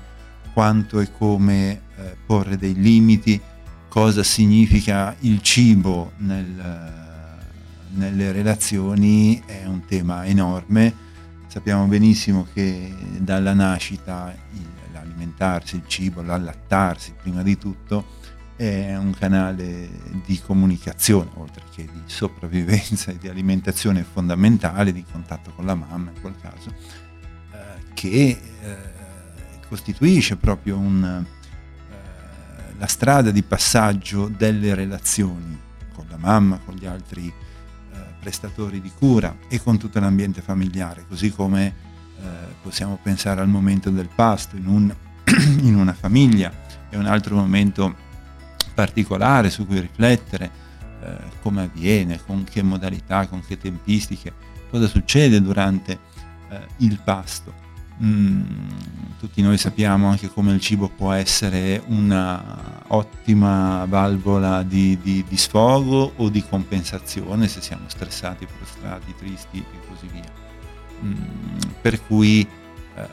quanto 0.53 1.01
e 1.01 1.11
come 1.13 1.81
porre 2.27 2.59
dei 2.59 2.75
limiti, 2.75 3.41
cosa 3.93 4.23
significa 4.23 5.15
il 5.19 5.43
cibo 5.43 6.13
nel, 6.17 6.49
nelle 7.91 8.33
relazioni 8.33 9.43
è 9.45 9.67
un 9.67 9.85
tema 9.85 10.25
enorme. 10.25 10.95
Sappiamo 11.47 11.85
benissimo 11.85 12.47
che 12.55 12.91
dalla 13.19 13.53
nascita 13.53 14.35
l'alimentarsi, 14.95 15.77
il 15.77 15.83
cibo, 15.87 16.23
l'allattarsi 16.23 17.13
prima 17.21 17.43
di 17.43 17.59
tutto 17.59 18.21
è 18.57 18.97
un 18.97 19.13
canale 19.13 19.91
di 20.25 20.41
comunicazione, 20.41 21.29
oltre 21.35 21.63
che 21.75 21.85
di 21.85 22.01
sopravvivenza 22.07 23.11
e 23.11 23.19
di 23.19 23.29
alimentazione 23.29 24.07
fondamentale, 24.11 24.95
di 24.95 25.05
contatto 25.05 25.53
con 25.55 25.67
la 25.67 25.75
mamma 25.75 26.13
in 26.15 26.21
quel 26.23 26.37
caso, 26.41 26.71
eh, 26.71 27.93
che 27.93 28.41
eh, 28.63 28.77
costituisce 29.69 30.37
proprio 30.37 30.79
un, 30.79 31.27
la 32.79 32.87
strada 32.87 33.31
di 33.31 33.43
passaggio 33.43 34.29
delle 34.29 34.75
relazioni 34.75 35.59
con 35.95 36.07
la 36.09 36.17
mamma, 36.17 36.59
con 36.65 36.75
gli 36.75 36.87
altri 36.87 37.27
eh, 37.27 37.99
prestatori 38.21 38.81
di 38.81 38.91
cura 38.97 39.37
e 39.49 39.61
con 39.63 39.79
tutto 39.79 40.01
l'ambiente 40.01 40.41
familiare, 40.41 41.05
così 41.09 41.31
come 41.31 41.67
eh, 41.67 42.29
possiamo 42.63 42.99
pensare 43.03 43.41
al 43.41 43.49
momento 43.49 43.91
del 43.91 44.09
pasto 44.15 44.57
in, 44.57 44.67
un, 44.67 44.95
in 45.63 45.77
una 45.77 45.93
famiglia, 45.93 46.53
è 46.89 46.97
un 46.97 47.07
altro 47.07 47.37
momento 47.37 47.95
particolare 48.75 49.51
su 49.51 49.67
cui 49.67 49.81
riflettere, 49.81 50.51
eh, 51.03 51.17
come 51.43 51.63
avviene, 51.63 52.21
con 52.25 52.45
che 52.45 52.63
modalità, 52.63 53.27
con 53.27 53.45
che 53.45 53.59
tempistiche, 53.59 54.33
cosa 54.71 54.87
succede 54.87 55.41
durante 55.43 55.99
eh, 56.49 56.67
il 56.79 57.01
pasto. 57.03 57.71
Mm, 58.05 58.43
tutti 59.21 59.43
noi 59.43 59.57
sappiamo 59.59 60.09
anche 60.09 60.29
come 60.29 60.53
il 60.53 60.61
cibo 60.61 60.89
può 60.89 61.13
essere 61.13 61.81
una 61.87 62.83
ottima 62.89 63.85
valvola 63.85 64.65
di, 64.65 64.99
di, 65.01 65.25
di, 65.29 65.37
sfogo 65.37 66.13
o 66.17 66.29
di 66.29 66.43
compensazione 66.43 67.47
se 67.47 67.61
siamo 67.61 67.85
stressati, 67.87 68.47
prostrati, 68.47 69.15
tristi 69.17 69.59
e 69.59 69.87
così 69.87 70.09
via. 70.13 70.33
Mm, 71.05 71.59
per 71.81 72.05
cui 72.05 72.41
eh, 72.97 73.09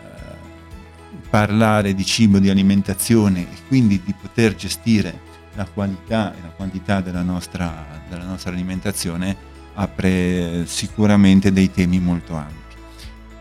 parlare 1.30 1.94
di 1.94 2.04
cibo, 2.04 2.40
di 2.40 2.50
alimentazione 2.50 3.42
e 3.42 3.58
quindi 3.68 4.02
di 4.04 4.16
poter 4.20 4.56
gestire 4.56 5.28
la 5.54 5.66
qualità 5.66 6.34
e 6.36 6.42
la 6.42 6.50
quantità 6.50 7.02
della 7.02 7.22
nostra, 7.22 8.02
della 8.10 8.26
nostra 8.26 8.52
alimentazione 8.52 9.38
apre 9.76 10.66
sicuramente 10.66 11.52
dei 11.52 11.70
temi 11.72 12.00
molto 12.00 12.36
ampi. 12.36 12.59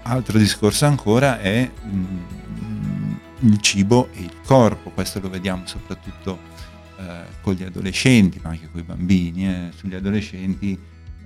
Altro 0.09 0.39
discorso 0.39 0.87
ancora 0.87 1.39
è 1.39 1.71
mm, 1.85 3.15
il 3.41 3.61
cibo 3.61 4.09
e 4.15 4.23
il 4.23 4.41
corpo, 4.43 4.89
questo 4.89 5.21
lo 5.21 5.29
vediamo 5.29 5.67
soprattutto 5.67 6.39
eh, 6.99 7.25
con 7.43 7.53
gli 7.53 7.63
adolescenti, 7.63 8.41
ma 8.43 8.49
anche 8.49 8.71
con 8.71 8.81
i 8.81 8.85
bambini. 8.85 9.47
Eh. 9.47 9.71
Sugli 9.77 9.95
adolescenti 9.95 10.73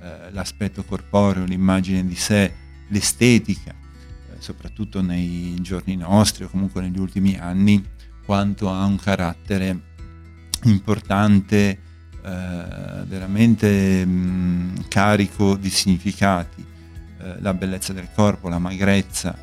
eh, 0.01 0.33
l'aspetto 0.33 0.83
corporeo, 0.83 1.45
l'immagine 1.45 2.05
di 2.05 2.17
sé, 2.17 2.53
l'estetica, 2.89 3.71
eh, 3.71 4.41
soprattutto 4.41 5.01
nei 5.01 5.55
giorni 5.61 5.95
nostri 5.95 6.43
o 6.43 6.49
comunque 6.49 6.81
negli 6.81 6.99
ultimi 6.99 7.39
anni, 7.39 7.81
quanto 8.25 8.69
ha 8.69 8.85
un 8.85 8.97
carattere 8.97 9.81
importante, 10.65 11.79
eh, 12.21 13.05
veramente 13.07 14.05
mh, 14.05 14.11
mm, 14.11 14.77
carico 14.89 15.55
di 15.55 15.71
significati 15.71 16.71
la 17.41 17.55
bellezza 17.55 17.93
del 17.93 18.09
corpo, 18.15 18.49
la 18.49 18.59
magrezza, 18.59 19.37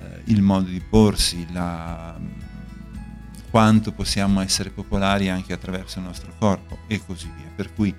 eh, 0.00 0.22
il 0.24 0.42
modo 0.42 0.68
di 0.68 0.80
porsi, 0.80 1.46
la, 1.52 2.18
quanto 3.50 3.92
possiamo 3.92 4.40
essere 4.40 4.70
popolari 4.70 5.28
anche 5.28 5.52
attraverso 5.52 5.98
il 5.98 6.06
nostro 6.06 6.32
corpo 6.38 6.78
e 6.86 7.00
così 7.04 7.30
via. 7.36 7.50
Per 7.54 7.74
cui 7.74 7.94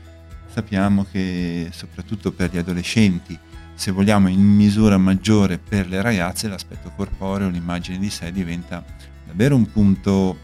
sappiamo 0.51 1.05
che 1.09 1.69
soprattutto 1.71 2.31
per 2.31 2.51
gli 2.51 2.57
adolescenti, 2.57 3.37
se 3.75 3.91
vogliamo 3.91 4.27
in 4.27 4.41
misura 4.41 4.97
maggiore 4.97 5.57
per 5.57 5.87
le 5.87 6.01
ragazze, 6.01 6.47
l'aspetto 6.47 6.91
corporeo, 6.95 7.49
l'immagine 7.49 7.97
di 7.97 8.09
sé 8.09 8.31
diventa 8.31 8.83
davvero 9.25 9.55
un 9.55 9.71
punto 9.71 10.37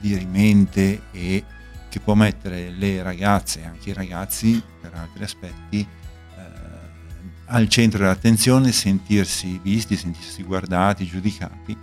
di 0.00 0.16
rimente 0.16 1.02
e 1.12 1.44
che 1.88 2.00
può 2.00 2.14
mettere 2.14 2.70
le 2.70 3.02
ragazze 3.02 3.60
e 3.60 3.64
anche 3.64 3.90
i 3.90 3.92
ragazzi 3.92 4.62
per 4.80 4.92
altri 4.94 5.22
aspetti 5.22 5.86
al 7.46 7.68
centro 7.68 8.00
dell'attenzione, 8.00 8.72
sentirsi 8.72 9.58
visti, 9.62 9.96
sentirsi 9.96 10.42
guardati, 10.42 11.04
giudicati 11.04 11.76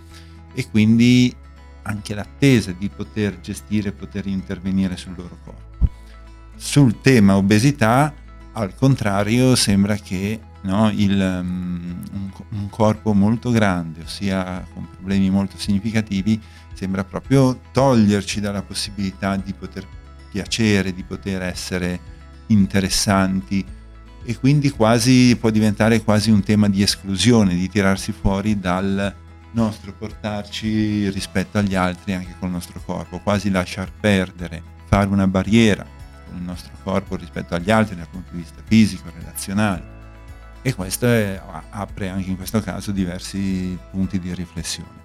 e 0.54 0.68
quindi 0.70 1.34
anche 1.82 2.14
l'attesa 2.14 2.72
di 2.72 2.88
poter 2.88 3.40
gestire, 3.40 3.92
poter 3.92 4.26
intervenire 4.26 4.96
sul 4.96 5.14
loro 5.16 5.38
corpo. 5.44 5.90
Sul 6.56 7.00
tema 7.00 7.36
obesità, 7.36 8.14
al 8.52 8.74
contrario, 8.74 9.56
sembra 9.56 9.96
che 9.96 10.40
no, 10.62 10.90
il, 10.90 11.18
um, 11.18 12.02
un, 12.12 12.30
un, 12.50 12.68
corpo 12.70 13.12
molto 13.14 13.50
grande, 13.50 14.02
ossia 14.04 14.64
con 14.72 14.88
problemi 14.88 15.30
molto 15.30 15.58
significativi, 15.58 16.40
sembra 16.72 17.02
proprio 17.02 17.60
toglierci 17.72 18.40
dalla 18.40 18.62
possibilità 18.62 19.36
di 19.36 19.52
poter 19.54 19.86
piacere, 20.30 20.92
di 20.92 21.02
poter 21.02 21.42
essere 21.42 22.00
interessanti 22.46 23.64
e 24.24 24.38
quindi 24.38 24.70
quasi 24.70 25.36
può 25.36 25.50
diventare 25.50 26.02
quasi 26.02 26.30
un 26.30 26.42
tema 26.42 26.68
di 26.68 26.82
esclusione, 26.82 27.54
di 27.54 27.68
tirarsi 27.68 28.12
fuori 28.12 28.58
dal 28.58 29.14
nostro 29.52 29.92
portarci 29.92 31.10
rispetto 31.10 31.58
agli 31.58 31.74
altri 31.74 32.14
anche 32.14 32.34
col 32.38 32.50
nostro 32.50 32.80
corpo, 32.84 33.20
quasi 33.20 33.50
lasciar 33.50 33.90
perdere, 33.92 34.62
fare 34.86 35.08
una 35.08 35.26
barriera 35.26 35.84
con 36.28 36.38
il 36.38 36.44
nostro 36.44 36.72
corpo 36.82 37.16
rispetto 37.16 37.54
agli 37.54 37.70
altri 37.70 37.96
dal 37.96 38.08
punto 38.08 38.30
di 38.32 38.38
vista 38.38 38.62
fisico, 38.64 39.10
relazionale. 39.14 39.90
E 40.62 40.74
questo 40.74 41.06
è, 41.06 41.40
apre 41.70 42.08
anche 42.08 42.30
in 42.30 42.36
questo 42.36 42.60
caso 42.60 42.92
diversi 42.92 43.76
punti 43.90 44.20
di 44.20 44.32
riflessione. 44.32 45.00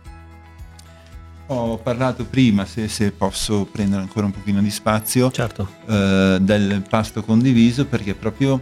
Ho 1.48 1.78
parlato 1.78 2.26
prima, 2.26 2.66
se, 2.66 2.88
se, 2.90 3.12
posso 3.12 3.66
prendere 3.66 4.02
ancora 4.02 4.26
un 4.26 4.34
pochino 4.34 4.62
di 4.62 4.70
spazio, 4.70 5.32
certo. 5.32 5.68
eh, 5.88 6.38
del 6.42 6.84
pasto 6.88 7.24
condiviso, 7.24 7.86
perché 7.86 8.14
proprio 8.16 8.60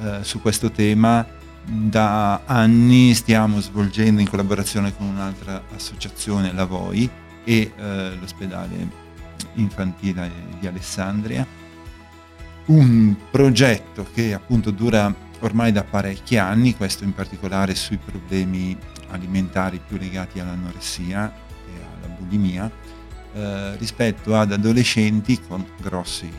eh, 0.00 0.18
su 0.22 0.40
questo 0.40 0.70
tema 0.70 1.26
da 1.64 2.42
anni 2.46 3.12
stiamo 3.14 3.60
svolgendo 3.60 4.20
in 4.20 4.28
collaborazione 4.28 4.96
con 4.96 5.06
un'altra 5.06 5.62
associazione, 5.74 6.52
la 6.52 6.64
VOI, 6.64 7.10
e 7.44 7.72
eh, 7.76 8.16
l'ospedale 8.20 9.06
infantile 9.54 10.30
di 10.58 10.66
Alessandria, 10.66 11.46
un 12.66 13.14
progetto 13.30 14.06
che 14.12 14.34
appunto 14.34 14.70
dura 14.70 15.14
ormai 15.40 15.72
da 15.72 15.84
parecchi 15.84 16.36
anni, 16.36 16.76
questo 16.76 17.04
in 17.04 17.14
particolare 17.14 17.74
sui 17.74 17.98
problemi 17.98 18.76
alimentari 19.10 19.80
più 19.86 19.96
legati 19.96 20.40
all'anoressia 20.40 21.32
e 21.66 21.70
alla 21.80 22.14
bulimia, 22.14 22.70
eh, 23.34 23.76
rispetto 23.76 24.36
ad 24.36 24.52
adolescenti 24.52 25.40
con 25.40 25.64
grossi 25.80 26.30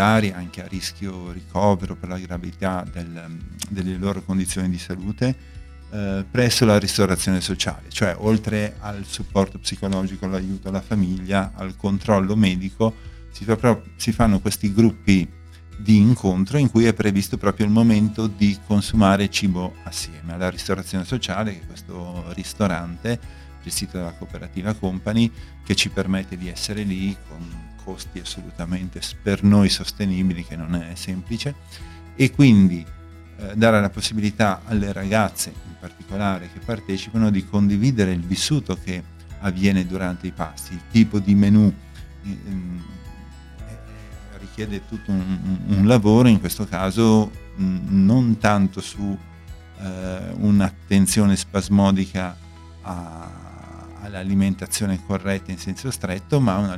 alimentari, 0.00 0.32
anche 0.32 0.62
a 0.62 0.66
rischio 0.66 1.30
ricovero 1.30 1.94
per 1.94 2.08
la 2.08 2.18
gravità 2.18 2.84
del, 2.90 3.38
delle 3.68 3.96
loro 3.96 4.22
condizioni 4.22 4.68
di 4.70 4.78
salute, 4.78 5.34
eh, 5.90 6.24
presso 6.28 6.64
la 6.64 6.78
ristorazione 6.78 7.40
sociale, 7.40 7.88
cioè 7.88 8.14
oltre 8.18 8.76
al 8.80 9.04
supporto 9.04 9.58
psicologico, 9.58 10.24
all'aiuto 10.24 10.68
alla 10.68 10.80
famiglia, 10.80 11.52
al 11.54 11.76
controllo 11.76 12.34
medico, 12.36 12.94
si, 13.30 13.44
fa 13.44 13.56
proprio, 13.56 13.92
si 13.96 14.12
fanno 14.12 14.40
questi 14.40 14.72
gruppi 14.72 15.28
di 15.76 15.96
incontro 15.96 16.58
in 16.58 16.70
cui 16.70 16.84
è 16.84 16.92
previsto 16.92 17.38
proprio 17.38 17.64
il 17.64 17.72
momento 17.72 18.26
di 18.26 18.58
consumare 18.66 19.30
cibo 19.30 19.74
assieme 19.84 20.34
alla 20.34 20.50
ristorazione 20.50 21.04
sociale, 21.04 21.52
che 21.52 21.60
è 21.62 21.66
questo 21.66 22.24
ristorante 22.34 23.48
gestito 23.62 23.98
dalla 23.98 24.12
cooperativa 24.12 24.74
Company 24.74 25.30
che 25.64 25.74
ci 25.74 25.88
permette 25.90 26.36
di 26.36 26.48
essere 26.48 26.82
lì 26.82 27.16
con 27.28 27.68
costi 27.82 28.18
assolutamente 28.18 29.00
per 29.22 29.42
noi 29.42 29.68
sostenibili, 29.68 30.44
che 30.44 30.56
non 30.56 30.74
è 30.74 30.94
semplice, 30.94 31.54
e 32.14 32.30
quindi 32.30 32.84
eh, 33.36 33.54
dare 33.56 33.80
la 33.80 33.90
possibilità 33.90 34.62
alle 34.64 34.92
ragazze 34.92 35.68
particolare 35.80 36.50
che 36.52 36.60
partecipano 36.60 37.30
di 37.30 37.44
condividere 37.46 38.12
il 38.12 38.20
vissuto 38.20 38.76
che 38.76 39.02
avviene 39.40 39.86
durante 39.86 40.26
i 40.26 40.32
pasti, 40.32 40.74
il 40.74 40.82
tipo 40.90 41.18
di 41.18 41.34
menù 41.34 41.72
ehm, 42.22 42.82
richiede 44.38 44.86
tutto 44.86 45.10
un, 45.10 45.58
un, 45.68 45.86
lavoro, 45.86 46.28
in 46.28 46.38
questo 46.38 46.66
caso 46.66 47.30
non 47.56 48.38
tanto 48.38 48.80
su 48.80 49.16
eh, 49.78 50.32
un'attenzione 50.34 51.36
spasmodica 51.36 52.36
a, 52.82 53.49
all'alimentazione 54.02 55.00
corretta 55.04 55.50
in 55.50 55.58
senso 55.58 55.90
stretto, 55.90 56.40
ma, 56.40 56.56
una, 56.56 56.76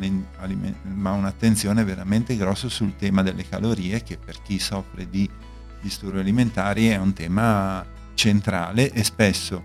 ma 0.82 1.12
un'attenzione 1.12 1.84
veramente 1.84 2.36
grossa 2.36 2.68
sul 2.68 2.96
tema 2.96 3.22
delle 3.22 3.48
calorie 3.48 4.02
che 4.02 4.18
per 4.18 4.42
chi 4.42 4.58
soffre 4.58 5.08
di 5.08 5.28
disturbi 5.80 6.18
alimentari 6.18 6.88
è 6.88 6.96
un 6.96 7.12
tema 7.12 7.84
centrale 8.14 8.92
e 8.92 9.02
spesso 9.02 9.62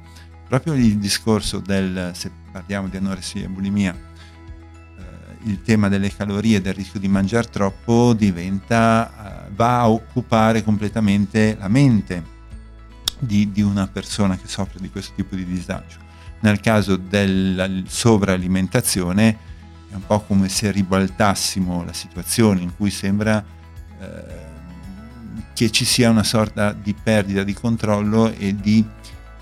proprio 0.47 0.73
il 0.73 0.97
discorso 0.97 1.59
del, 1.59 2.11
se 2.13 2.31
parliamo 2.51 2.87
di 2.87 2.97
anoressia 2.97 3.43
e 3.43 3.47
bulimia, 3.47 3.93
eh, 3.93 5.49
il 5.49 5.61
tema 5.61 5.89
delle 5.89 6.13
calorie, 6.15 6.61
del 6.61 6.73
rischio 6.73 6.99
di 6.99 7.07
mangiare 7.07 7.49
troppo 7.49 8.13
diventa, 8.13 9.45
eh, 9.45 9.51
va 9.53 9.81
a 9.81 9.89
occupare 9.89 10.63
completamente 10.63 11.55
la 11.59 11.67
mente 11.67 12.35
di, 13.19 13.51
di, 13.51 13.61
una 13.61 13.87
persona 13.87 14.37
che 14.37 14.47
soffre 14.47 14.79
di 14.79 14.89
questo 14.89 15.13
tipo 15.15 15.35
di 15.35 15.45
disagio. 15.45 16.05
Nel 16.39 16.59
caso 16.59 16.95
della 16.95 17.67
sovralimentazione 17.87 19.37
è 19.89 19.95
un 19.95 20.05
po' 20.05 20.21
come 20.21 20.49
se 20.49 20.71
ribaltassimo 20.71 21.83
la 21.83 21.93
situazione 21.93 22.61
in 22.61 22.75
cui 22.75 22.91
sembra 22.91 23.43
eh, 23.99 24.45
che 25.53 25.71
ci 25.71 25.85
sia 25.85 26.09
una 26.09 26.23
sorta 26.23 26.73
di 26.73 26.93
perdita 26.93 27.43
di 27.43 27.53
controllo 27.53 28.31
e 28.31 28.55
di 28.55 28.85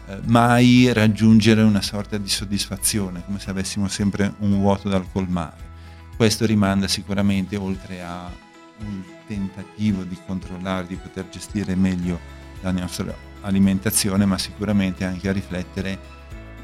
eh, 0.08 0.20
mai 0.26 0.94
raggiungere 0.94 1.62
una 1.62 1.82
sorta 1.82 2.18
di 2.18 2.30
soddisfazione, 2.30 3.24
come 3.26 3.40
se 3.40 3.50
avessimo 3.50 3.88
sempre 3.88 4.34
un 4.40 4.60
vuoto 4.60 4.88
dal 4.88 5.06
colmare. 5.12 5.64
Questo 6.16 6.46
rimanda 6.46 6.88
sicuramente, 6.88 7.58
oltre 7.58 8.02
a 8.02 8.32
un 8.80 9.02
tentativo 9.28 10.04
di 10.04 10.18
controllare, 10.26 10.88
di 10.88 10.96
poter 10.96 11.28
gestire 11.30 11.76
meglio 11.76 12.20
la 12.62 12.72
nostra 12.72 13.14
alimentazione, 13.42 14.26
ma 14.26 14.38
sicuramente 14.38 15.04
anche 15.04 15.28
a 15.28 15.34
riflettere 15.34 16.00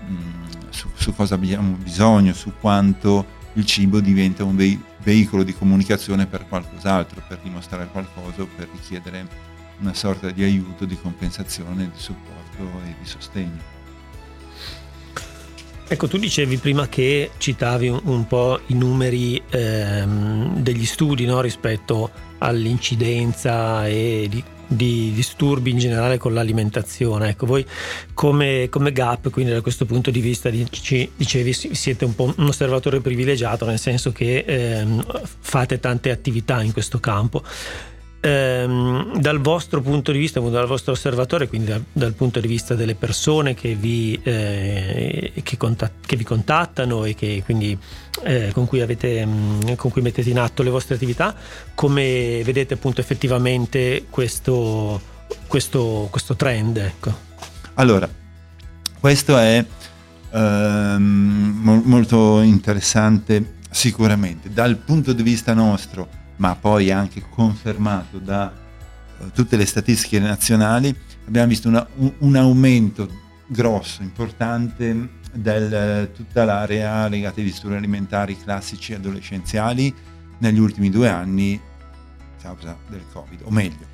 mh, 0.08 0.70
su, 0.70 0.90
su, 0.94 1.14
cosa 1.16 1.36
abbiamo 1.36 1.76
bisogno, 1.76 2.34
su 2.34 2.54
quanto 2.60 3.40
il 3.54 3.66
cibo 3.66 4.00
diventa 4.00 4.44
un 4.44 4.56
ve- 4.56 4.80
veicolo 5.04 5.44
di 5.44 5.54
comunicazione 5.54 6.26
per 6.26 6.48
qualcos'altro, 6.48 7.22
per 7.28 7.40
dimostrare 7.44 7.88
qualcosa 7.92 8.44
o 8.44 8.48
per 8.56 8.70
richiedere 8.72 9.28
una 9.80 9.94
sorta 9.94 10.30
di 10.30 10.44
aiuto, 10.44 10.86
di 10.86 10.98
compensazione, 11.00 11.90
di 11.92 12.00
supporto 12.00 12.64
e 12.86 12.96
di 13.00 13.08
sostegno. 13.08 13.80
Ecco, 15.88 16.08
tu 16.08 16.18
dicevi 16.18 16.56
prima 16.56 16.88
che 16.88 17.32
citavi 17.38 17.90
un, 17.90 18.00
un 18.04 18.26
po' 18.26 18.62
i 18.68 18.76
numeri 18.76 19.42
ehm, 19.50 20.62
degli 20.62 20.86
studi 20.86 21.26
no, 21.26 21.42
rispetto 21.42 22.10
all'incidenza 22.38 23.86
e 23.88 24.28
di 24.30 24.42
di 24.72 25.12
disturbi 25.14 25.72
in 25.72 25.78
generale 25.78 26.18
con 26.18 26.34
l'alimentazione. 26.34 27.30
Ecco, 27.30 27.46
voi 27.46 27.66
come, 28.14 28.68
come 28.70 28.94
GAP, 28.94 29.30
quindi 29.30 29.52
da 29.52 29.62
questo 29.62 29.86
punto 29.86 30.12
di 30.12 30.22
vista, 30.22 30.50
dicevi, 30.50 31.54
siete 31.54 32.06
un 32.06 32.16
po' 32.16 32.34
un 32.36 32.48
osservatore 32.48 33.02
privilegiato, 33.02 33.66
nel 33.66 33.80
senso 33.80 34.12
che 34.12 34.46
ehm, 34.48 35.04
fate 35.40 35.80
tante 35.80 36.10
attività 36.10 36.62
in 36.62 36.72
questo 36.72 37.00
campo 37.00 37.44
ehm, 38.22 39.20
dal 39.20 39.40
vostro 39.40 39.82
punto 39.82 40.12
di 40.12 40.20
vista, 40.20 40.40
dal 40.40 40.68
vostro 40.68 40.94
osservatore, 40.94 41.48
quindi 41.48 41.72
dal, 41.72 41.84
dal 41.92 42.14
punto 42.14 42.40
di 42.40 42.48
vista 42.48 42.76
delle 42.76 42.96
persone 42.96 43.54
che 43.54 43.76
vi, 43.76 44.18
eh, 44.24 45.34
che 45.44 45.58
contat- 45.58 46.06
che 46.06 46.16
vi 46.16 46.24
contattano 46.24 47.04
e 47.04 47.16
che 47.16 47.42
quindi, 47.44 47.78
eh, 48.24 48.52
con, 48.54 48.66
cui 48.68 48.82
avete, 48.82 49.26
mm, 49.26 49.74
con 49.76 49.92
cui 49.92 50.02
mettete 50.02 50.30
in 50.30 50.40
atto 50.40 50.64
le 50.64 50.70
vostre 50.70 50.96
attività, 50.96 51.36
come 51.76 52.42
vedete 52.44 52.76
appunto 52.76 53.02
effettivamente 53.02 54.06
questo, 54.10 55.02
questo, 55.48 56.08
questo 56.10 56.36
trend? 56.36 56.78
Ecco. 56.78 57.30
Allora, 57.76 58.08
questo 59.00 59.38
è 59.38 59.66
ehm, 60.32 61.82
molto 61.84 62.42
interessante 62.42 63.60
sicuramente 63.72 64.52
dal 64.52 64.76
punto 64.76 65.14
di 65.14 65.24
vista 65.24 65.54
nostro 65.54 66.20
ma 66.42 66.56
poi 66.56 66.90
anche 66.90 67.24
confermato 67.30 68.18
da 68.18 68.52
uh, 69.20 69.30
tutte 69.32 69.56
le 69.58 69.66
statistiche 69.68 70.20
nazionali, 70.20 70.94
abbiamo 71.28 71.48
visto 71.48 71.68
una, 71.68 71.88
un, 72.18 72.36
aumento 72.36 73.08
grosso, 73.46 74.02
importante 74.02 75.20
di 75.32 76.08
tutta 76.14 76.44
l'area 76.44 77.08
legata 77.08 77.40
ai 77.40 77.46
disturbi 77.46 77.76
alimentari 77.78 78.36
classici 78.36 78.96
adolescenziali 78.96 79.94
negli 80.40 80.58
ultimi 80.58 80.90
due 80.90 81.10
anni 81.10 81.62
causa 82.42 82.76
del 82.90 83.04
Covid, 83.14 83.42
o 83.44 83.52
meglio, 83.52 83.86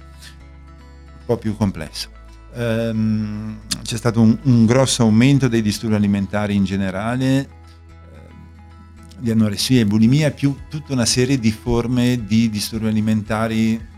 un 1.20 1.26
po' 1.26 1.38
più 1.38 1.56
complesso. 1.58 2.16
Um, 2.54 3.60
c'è 3.84 3.98
stato 3.98 4.22
un, 4.22 4.38
un 4.44 4.66
grosso 4.66 5.04
aumento 5.04 5.50
dei 5.50 5.62
disturbi 5.62 5.96
alimentari 5.96 6.56
in 6.56 6.64
generale, 6.64 7.57
di 9.20 9.32
anoressia 9.32 9.82
e 9.82 9.86
bulimia, 9.86 10.32
più 10.32 10.56
tutta 10.70 10.94
una 10.94 11.06
serie 11.06 11.40
di 11.40 11.52
forme 11.52 12.26
di 12.26 12.50
disturbi 12.50 12.88
alimentari 12.88 13.96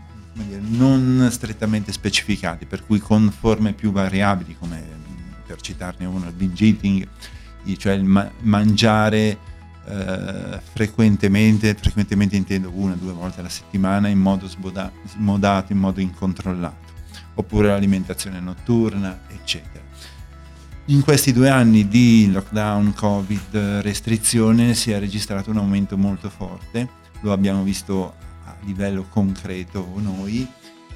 non 0.68 1.28
strettamente 1.30 1.92
specificati, 1.92 2.64
per 2.64 2.84
cui 2.84 2.98
con 2.98 3.30
forme 3.30 3.72
più 3.72 3.92
variabili, 3.92 4.56
come 4.58 4.82
per 5.46 5.60
citarne 5.60 6.06
uno, 6.06 6.26
il 6.26 6.32
binge 6.32 6.64
eating, 6.64 7.06
cioè 7.76 7.92
il 7.94 8.04
ma- 8.04 8.30
mangiare 8.42 9.36
eh, 9.86 10.60
frequentemente, 10.72 11.74
frequentemente 11.74 12.36
intendo 12.36 12.70
una 12.72 12.92
o 12.92 12.96
due 12.96 13.12
volte 13.12 13.40
alla 13.40 13.48
settimana 13.48 14.08
in 14.08 14.18
modo 14.18 14.46
sboda- 14.46 14.92
smodato, 15.06 15.72
in 15.72 15.78
modo 15.78 16.00
incontrollato, 16.00 16.92
oppure 17.34 17.68
l'alimentazione 17.68 18.40
notturna, 18.40 19.22
eccetera. 19.28 19.84
In 20.86 21.02
questi 21.04 21.32
due 21.32 21.48
anni 21.48 21.86
di 21.86 22.30
lockdown, 22.32 22.94
covid, 22.94 23.54
restrizione 23.82 24.74
si 24.74 24.90
è 24.90 24.98
registrato 24.98 25.50
un 25.50 25.58
aumento 25.58 25.96
molto 25.96 26.28
forte, 26.28 26.88
lo 27.20 27.32
abbiamo 27.32 27.62
visto 27.62 28.14
livello 28.64 29.06
concreto 29.08 29.86
noi 29.96 30.46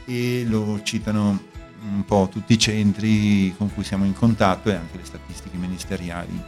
e 0.04 0.44
lo 0.46 0.80
citano 0.82 1.52
un 1.82 2.04
po' 2.04 2.28
tutti 2.30 2.54
i 2.54 2.58
centri 2.58 3.54
con 3.56 3.72
cui 3.72 3.84
siamo 3.84 4.04
in 4.04 4.14
contatto 4.14 4.70
e 4.70 4.74
anche 4.74 4.96
le 4.96 5.04
statistiche 5.04 5.56
ministeriali 5.56 6.42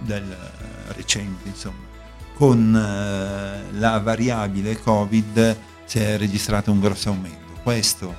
del 0.00 0.36
recente, 0.88 1.48
insomma. 1.48 1.84
Con 2.34 2.74
eh, 2.74 3.72
la 3.78 3.98
variabile 3.98 4.78
Covid 4.78 5.56
si 5.84 5.98
è 5.98 6.16
registrato 6.18 6.70
un 6.70 6.80
grosso 6.80 7.08
aumento. 7.08 7.54
Questo 7.62 8.14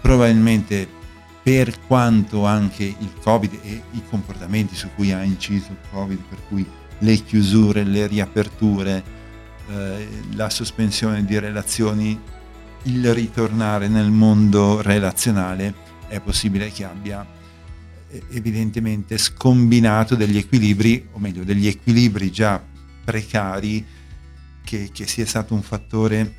probabilmente 0.00 0.88
per 1.48 1.80
quanto 1.86 2.44
anche 2.44 2.84
il 2.84 3.10
Covid 3.22 3.60
e 3.62 3.82
i 3.92 4.02
comportamenti 4.06 4.74
su 4.74 4.88
cui 4.94 5.12
ha 5.12 5.22
inciso 5.22 5.70
il 5.70 5.78
Covid, 5.90 6.20
per 6.28 6.38
cui 6.46 6.66
le 6.98 7.14
chiusure, 7.22 7.84
le 7.84 8.06
riaperture, 8.06 9.02
eh, 9.70 10.08
la 10.34 10.50
sospensione 10.50 11.24
di 11.24 11.38
relazioni, 11.38 12.20
il 12.82 13.14
ritornare 13.14 13.88
nel 13.88 14.10
mondo 14.10 14.82
relazionale 14.82 15.72
è 16.08 16.20
possibile 16.20 16.70
che 16.70 16.84
abbia 16.84 17.26
eh, 18.10 18.22
evidentemente 18.32 19.16
scombinato 19.16 20.16
degli 20.16 20.36
equilibri, 20.36 21.08
o 21.12 21.18
meglio 21.18 21.44
degli 21.44 21.66
equilibri 21.66 22.30
già 22.30 22.62
precari, 23.02 23.82
che, 24.62 24.90
che 24.92 25.06
sia 25.06 25.24
stato 25.24 25.54
un 25.54 25.62
fattore 25.62 26.34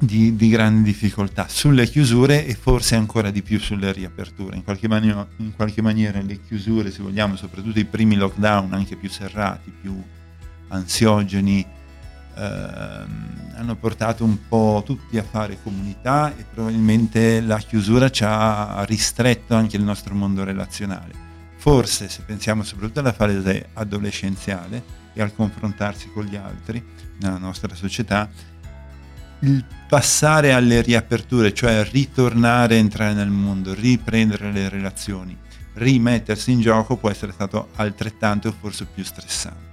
di, 0.00 0.34
di 0.34 0.48
grande 0.48 0.82
difficoltà 0.82 1.46
sulle 1.48 1.86
chiusure 1.86 2.46
e 2.46 2.54
forse 2.54 2.96
ancora 2.96 3.30
di 3.30 3.42
più 3.42 3.58
sulle 3.58 3.92
riaperture. 3.92 4.56
In 4.56 4.64
qualche, 4.64 4.88
mani- 4.88 5.14
in 5.36 5.54
qualche 5.54 5.82
maniera 5.82 6.20
le 6.22 6.40
chiusure, 6.40 6.90
se 6.90 7.02
vogliamo, 7.02 7.36
soprattutto 7.36 7.78
i 7.78 7.84
primi 7.84 8.16
lockdown, 8.16 8.72
anche 8.72 8.96
più 8.96 9.10
serrati, 9.10 9.70
più 9.70 10.02
ansiogeni, 10.68 11.66
ehm, 12.34 13.52
hanno 13.56 13.76
portato 13.76 14.24
un 14.24 14.48
po' 14.48 14.82
tutti 14.84 15.18
a 15.18 15.22
fare 15.22 15.58
comunità 15.62 16.34
e 16.34 16.44
probabilmente 16.50 17.42
la 17.42 17.58
chiusura 17.58 18.10
ci 18.10 18.24
ha 18.24 18.82
ristretto 18.84 19.54
anche 19.54 19.76
il 19.76 19.82
nostro 19.82 20.14
mondo 20.14 20.44
relazionale. 20.44 21.28
Forse 21.58 22.08
se 22.08 22.22
pensiamo 22.22 22.62
soprattutto 22.62 23.00
alla 23.00 23.12
fase 23.12 23.68
adolescenziale 23.74 24.82
e 25.12 25.20
al 25.20 25.34
confrontarsi 25.34 26.08
con 26.10 26.24
gli 26.24 26.36
altri 26.36 26.82
nella 27.18 27.36
nostra 27.36 27.74
società, 27.74 28.30
il 29.40 29.64
passare 29.88 30.52
alle 30.52 30.82
riaperture, 30.82 31.54
cioè 31.54 31.84
ritornare 31.84 32.74
a 32.74 32.78
entrare 32.78 33.14
nel 33.14 33.30
mondo, 33.30 33.74
riprendere 33.74 34.52
le 34.52 34.68
relazioni, 34.68 35.36
rimettersi 35.74 36.52
in 36.52 36.60
gioco 36.60 36.96
può 36.96 37.10
essere 37.10 37.32
stato 37.32 37.68
altrettanto 37.76 38.48
o 38.48 38.54
forse 38.58 38.84
più 38.86 39.02
stressante. 39.04 39.68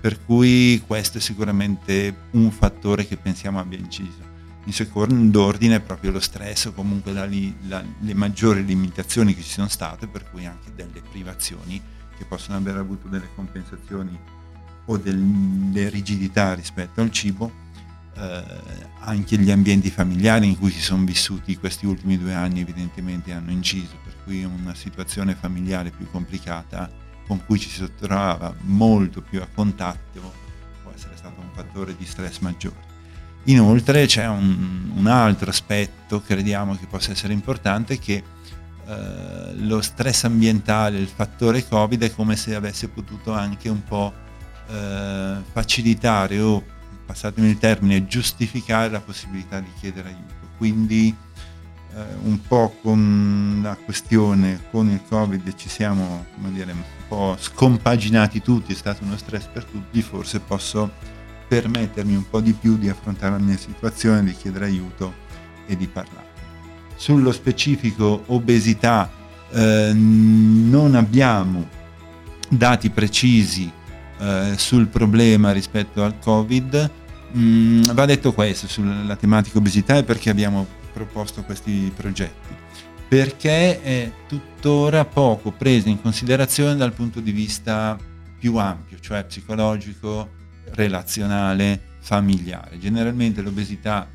Per 0.00 0.24
cui 0.24 0.82
questo 0.86 1.18
è 1.18 1.20
sicuramente 1.20 2.14
un 2.32 2.50
fattore 2.50 3.06
che 3.06 3.16
pensiamo 3.16 3.60
abbia 3.60 3.78
inciso. 3.78 4.30
In 4.64 4.72
secondo 4.72 5.42
ordine 5.42 5.76
è 5.76 5.80
proprio 5.80 6.10
lo 6.10 6.20
stress 6.20 6.66
o 6.66 6.72
comunque 6.72 7.12
la, 7.12 7.28
la, 7.66 7.84
le 8.00 8.14
maggiori 8.14 8.64
limitazioni 8.64 9.34
che 9.34 9.42
ci 9.42 9.50
sono 9.50 9.68
state, 9.68 10.06
per 10.06 10.30
cui 10.30 10.46
anche 10.46 10.72
delle 10.74 11.02
privazioni 11.08 11.80
che 12.16 12.24
possono 12.24 12.58
aver 12.58 12.76
avuto 12.76 13.08
delle 13.08 13.28
compensazioni 13.34 14.16
o 14.86 14.96
delle 14.96 15.88
rigidità 15.88 16.54
rispetto 16.54 17.00
al 17.00 17.10
cibo 17.10 17.61
eh, 18.16 18.44
anche 19.00 19.38
gli 19.38 19.50
ambienti 19.50 19.90
familiari 19.90 20.46
in 20.46 20.58
cui 20.58 20.70
si 20.70 20.80
sono 20.80 21.04
vissuti 21.04 21.56
questi 21.56 21.86
ultimi 21.86 22.18
due 22.18 22.34
anni 22.34 22.60
evidentemente 22.60 23.32
hanno 23.32 23.50
inciso, 23.50 23.96
per 24.04 24.14
cui 24.24 24.44
una 24.44 24.74
situazione 24.74 25.34
familiare 25.34 25.90
più 25.90 26.10
complicata 26.10 26.90
con 27.26 27.44
cui 27.44 27.58
ci 27.58 27.68
si 27.68 27.88
trovava 27.98 28.54
molto 28.62 29.22
più 29.22 29.40
a 29.40 29.48
contatto 29.52 30.32
può 30.82 30.92
essere 30.94 31.16
stato 31.16 31.40
un 31.40 31.50
fattore 31.52 31.96
di 31.96 32.04
stress 32.04 32.38
maggiore. 32.38 32.90
Inoltre 33.44 34.06
c'è 34.06 34.26
un, 34.28 34.92
un 34.94 35.06
altro 35.06 35.50
aspetto, 35.50 36.20
crediamo 36.20 36.76
che 36.76 36.86
possa 36.86 37.10
essere 37.10 37.32
importante, 37.32 37.98
che 37.98 38.22
eh, 38.86 39.54
lo 39.56 39.80
stress 39.80 40.24
ambientale, 40.24 40.98
il 40.98 41.08
fattore 41.08 41.66
Covid 41.66 42.02
è 42.02 42.14
come 42.14 42.36
se 42.36 42.54
avesse 42.54 42.88
potuto 42.88 43.32
anche 43.32 43.68
un 43.68 43.82
po' 43.82 44.12
eh, 44.68 45.36
facilitare 45.50 46.40
o 46.40 46.64
passatemi 47.04 47.48
il 47.48 47.58
termine, 47.58 48.06
giustificare 48.06 48.90
la 48.90 49.00
possibilità 49.00 49.60
di 49.60 49.70
chiedere 49.78 50.08
aiuto. 50.08 50.50
Quindi 50.56 51.14
eh, 51.94 52.04
un 52.22 52.40
po' 52.46 52.76
con 52.80 53.60
la 53.62 53.76
questione, 53.76 54.60
con 54.70 54.88
il 54.88 55.02
Covid 55.08 55.54
ci 55.54 55.68
siamo 55.68 56.26
dire, 56.36 56.72
un 56.72 56.82
po' 57.08 57.36
scompaginati 57.38 58.40
tutti, 58.40 58.72
è 58.72 58.76
stato 58.76 59.04
uno 59.04 59.16
stress 59.16 59.46
per 59.52 59.64
tutti, 59.64 60.00
forse 60.00 60.40
posso 60.40 60.90
permettermi 61.48 62.14
un 62.14 62.28
po' 62.28 62.40
di 62.40 62.52
più 62.52 62.78
di 62.78 62.88
affrontare 62.88 63.32
la 63.32 63.44
mia 63.44 63.58
situazione, 63.58 64.24
di 64.24 64.32
chiedere 64.32 64.66
aiuto 64.66 65.12
e 65.66 65.76
di 65.76 65.86
parlare. 65.86 66.30
Sullo 66.96 67.32
specifico 67.32 68.22
obesità 68.26 69.10
eh, 69.50 69.92
non 69.92 70.94
abbiamo 70.94 71.68
dati 72.48 72.88
precisi 72.90 73.70
eh, 74.22 74.54
sul 74.56 74.86
problema 74.86 75.52
rispetto 75.52 76.02
al 76.02 76.18
Covid, 76.18 76.90
Mm, 77.36 77.82
va 77.94 78.04
detto 78.04 78.34
questo 78.34 78.68
sulla 78.68 79.16
tematica 79.16 79.56
obesità 79.56 79.96
e 79.96 80.04
perché 80.04 80.28
abbiamo 80.28 80.66
proposto 80.92 81.42
questi 81.42 81.90
progetti. 81.94 82.54
Perché 83.08 83.82
è 83.82 84.12
tuttora 84.26 85.04
poco 85.04 85.50
presa 85.50 85.88
in 85.88 86.00
considerazione 86.00 86.76
dal 86.76 86.92
punto 86.92 87.20
di 87.20 87.32
vista 87.32 87.98
più 88.38 88.56
ampio, 88.56 88.98
cioè 89.00 89.24
psicologico, 89.24 90.28
relazionale, 90.72 91.80
familiare. 92.00 92.78
Generalmente 92.78 93.40
l'obesità 93.40 94.08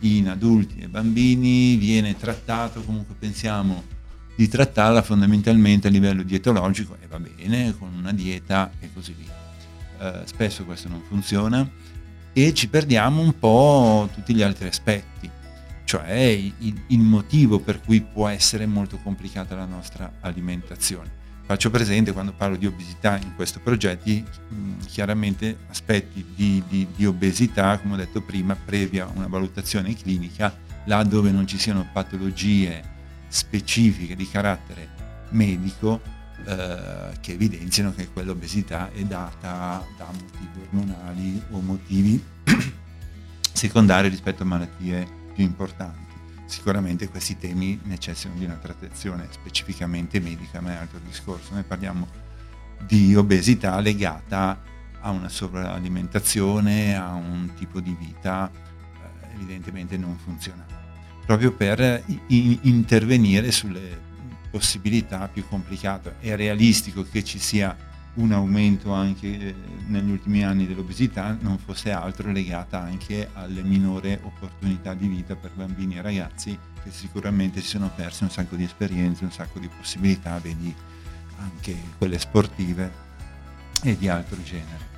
in 0.00 0.28
adulti 0.28 0.80
e 0.80 0.88
bambini 0.88 1.76
viene 1.76 2.16
trattato, 2.16 2.82
comunque 2.82 3.14
pensiamo 3.18 3.82
di 4.34 4.48
trattarla 4.48 5.02
fondamentalmente 5.02 5.88
a 5.88 5.90
livello 5.90 6.22
dietologico 6.22 6.96
e 7.00 7.06
va 7.06 7.18
bene, 7.18 7.76
con 7.76 7.92
una 7.94 8.12
dieta 8.12 8.70
e 8.80 8.90
così 8.92 9.14
via. 9.16 9.40
Eh, 9.98 10.26
spesso 10.26 10.64
questo 10.64 10.88
non 10.88 11.02
funziona 11.06 11.68
e 12.32 12.54
ci 12.54 12.68
perdiamo 12.68 13.20
un 13.20 13.38
po' 13.38 14.08
tutti 14.12 14.34
gli 14.34 14.42
altri 14.42 14.66
aspetti, 14.66 15.30
cioè 15.84 16.12
il, 16.12 16.82
il 16.86 16.98
motivo 16.98 17.60
per 17.60 17.80
cui 17.80 18.00
può 18.00 18.26
essere 18.28 18.66
molto 18.66 18.98
complicata 18.98 19.54
la 19.54 19.66
nostra 19.66 20.14
alimentazione. 20.20 21.20
Faccio 21.44 21.70
presente 21.70 22.12
quando 22.12 22.32
parlo 22.32 22.56
di 22.56 22.66
obesità 22.66 23.18
in 23.18 23.34
questi 23.34 23.58
progetti, 23.58 24.24
chiaramente 24.86 25.58
aspetti 25.68 26.24
di, 26.34 26.62
di, 26.66 26.86
di, 26.96 27.04
obesità, 27.04 27.78
come 27.78 27.94
ho 27.94 27.96
detto 27.96 28.22
prima, 28.22 28.56
previa 28.56 29.10
una 29.12 29.26
valutazione 29.26 29.94
clinica, 29.94 30.56
là 30.84 31.02
dove 31.02 31.30
non 31.30 31.46
ci 31.46 31.58
siano 31.58 31.86
patologie 31.92 32.91
specifiche 33.32 34.14
di 34.14 34.28
carattere 34.28 34.90
medico, 35.30 36.00
eh, 36.44 37.16
che 37.20 37.32
evidenziano 37.32 37.94
che 37.94 38.08
quell'obesità 38.08 38.92
è 38.92 39.02
data 39.04 39.82
da 39.96 40.06
motivi 40.06 40.60
ormonali 40.68 41.42
o 41.50 41.60
motivi 41.60 42.22
secondari 43.52 44.08
rispetto 44.08 44.42
a 44.42 44.46
malattie 44.46 45.08
più 45.34 45.44
importanti. 45.44 46.10
Sicuramente 46.44 47.08
questi 47.08 47.38
temi 47.38 47.80
necessitano 47.84 48.38
di 48.38 48.44
una 48.44 48.56
trattazione 48.56 49.26
specificamente 49.30 50.20
medica, 50.20 50.60
ma 50.60 50.72
è 50.72 50.76
altro 50.76 51.00
discorso. 51.02 51.54
Noi 51.54 51.62
parliamo 51.62 52.06
di 52.86 53.16
obesità 53.16 53.80
legata 53.80 54.60
a 55.00 55.10
una 55.10 55.30
sovralimentazione, 55.30 56.94
a 56.96 57.14
un 57.14 57.52
tipo 57.56 57.80
di 57.80 57.96
vita 57.98 58.50
eh, 58.50 59.34
evidentemente 59.34 59.96
non 59.96 60.18
funzionale, 60.18 60.81
proprio 61.24 61.52
per 61.52 62.02
in- 62.28 62.58
intervenire 62.62 63.50
sulle 63.50 64.00
possibilità 64.50 65.28
più 65.28 65.46
complicata. 65.48 66.16
È 66.18 66.34
realistico 66.36 67.02
che 67.02 67.24
ci 67.24 67.38
sia 67.38 67.74
un 68.14 68.32
aumento 68.32 68.92
anche 68.92 69.26
eh, 69.26 69.54
negli 69.86 70.10
ultimi 70.10 70.44
anni 70.44 70.66
dell'obesità, 70.66 71.36
non 71.40 71.58
fosse 71.58 71.90
altro 71.90 72.30
legata 72.30 72.78
anche 72.78 73.30
alle 73.32 73.62
minore 73.62 74.20
opportunità 74.22 74.92
di 74.92 75.08
vita 75.08 75.34
per 75.34 75.52
bambini 75.54 75.96
e 75.96 76.02
ragazzi 76.02 76.58
che 76.82 76.90
sicuramente 76.90 77.60
si 77.62 77.68
sono 77.68 77.90
persi 77.94 78.24
un 78.24 78.30
sacco 78.30 78.56
di 78.56 78.64
esperienze, 78.64 79.24
un 79.24 79.32
sacco 79.32 79.58
di 79.58 79.68
possibilità, 79.68 80.38
vedi 80.38 80.74
anche 81.38 81.74
quelle 81.96 82.18
sportive 82.18 83.10
e 83.82 83.96
di 83.96 84.08
altro 84.08 84.42
genere. 84.42 84.91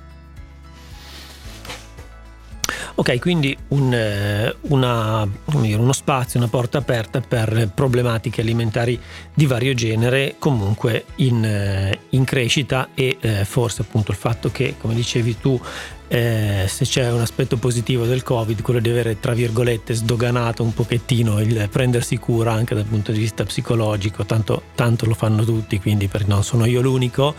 Ok, 2.97 3.19
quindi 3.19 3.55
un, 3.69 3.93
eh, 3.93 4.55
una, 4.69 5.27
uno 5.51 5.91
spazio, 5.91 6.39
una 6.39 6.47
porta 6.47 6.77
aperta 6.77 7.19
per 7.19 7.69
problematiche 7.75 8.39
alimentari 8.39 8.97
di 9.33 9.45
vario 9.45 9.73
genere, 9.73 10.35
comunque 10.39 11.03
in, 11.15 11.43
eh, 11.43 11.99
in 12.11 12.23
crescita 12.23 12.89
e 12.93 13.17
eh, 13.19 13.43
forse 13.43 13.81
appunto 13.81 14.11
il 14.11 14.17
fatto 14.17 14.49
che, 14.49 14.75
come 14.79 14.93
dicevi 14.93 15.37
tu, 15.39 15.59
eh, 16.07 16.67
se 16.69 16.85
c'è 16.85 17.11
un 17.11 17.19
aspetto 17.19 17.57
positivo 17.57 18.05
del 18.05 18.23
Covid, 18.23 18.61
quello 18.61 18.79
di 18.79 18.89
avere, 18.89 19.19
tra 19.19 19.33
virgolette, 19.33 19.93
sdoganato 19.93 20.63
un 20.63 20.73
pochettino 20.73 21.41
il 21.41 21.67
prendersi 21.69 22.17
cura 22.17 22.53
anche 22.53 22.75
dal 22.75 22.85
punto 22.85 23.11
di 23.11 23.19
vista 23.19 23.43
psicologico, 23.43 24.25
tanto, 24.25 24.61
tanto 24.73 25.05
lo 25.05 25.15
fanno 25.15 25.43
tutti, 25.43 25.81
quindi 25.81 26.09
non 26.27 26.45
sono 26.45 26.65
io 26.65 26.79
l'unico. 26.79 27.35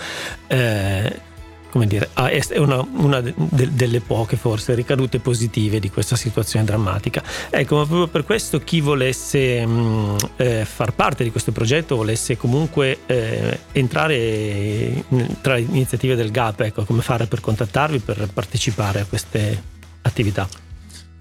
Eh, 0.48 1.34
come 1.76 1.88
dire, 1.88 2.08
è 2.14 2.56
una, 2.56 2.82
una 2.92 3.20
de, 3.20 3.34
delle 3.74 4.00
poche 4.00 4.38
forse 4.38 4.74
ricadute 4.74 5.18
positive 5.18 5.78
di 5.78 5.90
questa 5.90 6.16
situazione 6.16 6.64
drammatica. 6.64 7.22
Ecco, 7.50 7.76
ma 7.76 7.84
proprio 7.84 8.08
per 8.08 8.24
questo 8.24 8.60
chi 8.60 8.80
volesse 8.80 9.66
mh, 9.66 10.16
eh, 10.36 10.64
far 10.64 10.94
parte 10.94 11.22
di 11.22 11.30
questo 11.30 11.52
progetto, 11.52 11.96
volesse 11.96 12.38
comunque 12.38 13.00
eh, 13.04 13.58
entrare 13.72 15.04
tra 15.42 15.56
le 15.56 15.60
iniziative 15.60 16.14
del 16.14 16.30
GAP, 16.30 16.62
ecco, 16.62 16.84
come 16.86 17.02
fare 17.02 17.26
per 17.26 17.42
contattarvi, 17.42 17.98
per 17.98 18.26
partecipare 18.32 19.00
a 19.00 19.04
queste 19.04 19.62
attività? 20.00 20.48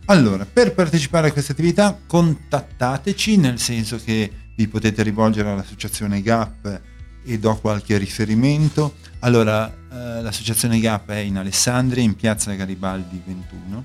Allora, 0.06 0.46
per 0.46 0.74
partecipare 0.74 1.28
a 1.28 1.32
queste 1.34 1.52
attività 1.52 2.00
contattateci, 2.08 3.36
nel 3.36 3.60
senso 3.60 4.00
che 4.02 4.32
vi 4.56 4.70
potete 4.70 5.04
rivolgere 5.04 5.50
all'associazione 5.50 6.22
GAP 6.22 6.94
e 7.26 7.40
do 7.40 7.56
qualche 7.56 7.98
riferimento. 7.98 8.96
Allora, 9.20 9.68
eh, 9.68 10.22
l'associazione 10.22 10.80
GAP 10.80 11.10
è 11.10 11.18
in 11.18 11.38
Alessandria, 11.38 12.04
in 12.04 12.16
piazza 12.16 12.54
Garibaldi 12.54 13.22
21. 13.26 13.84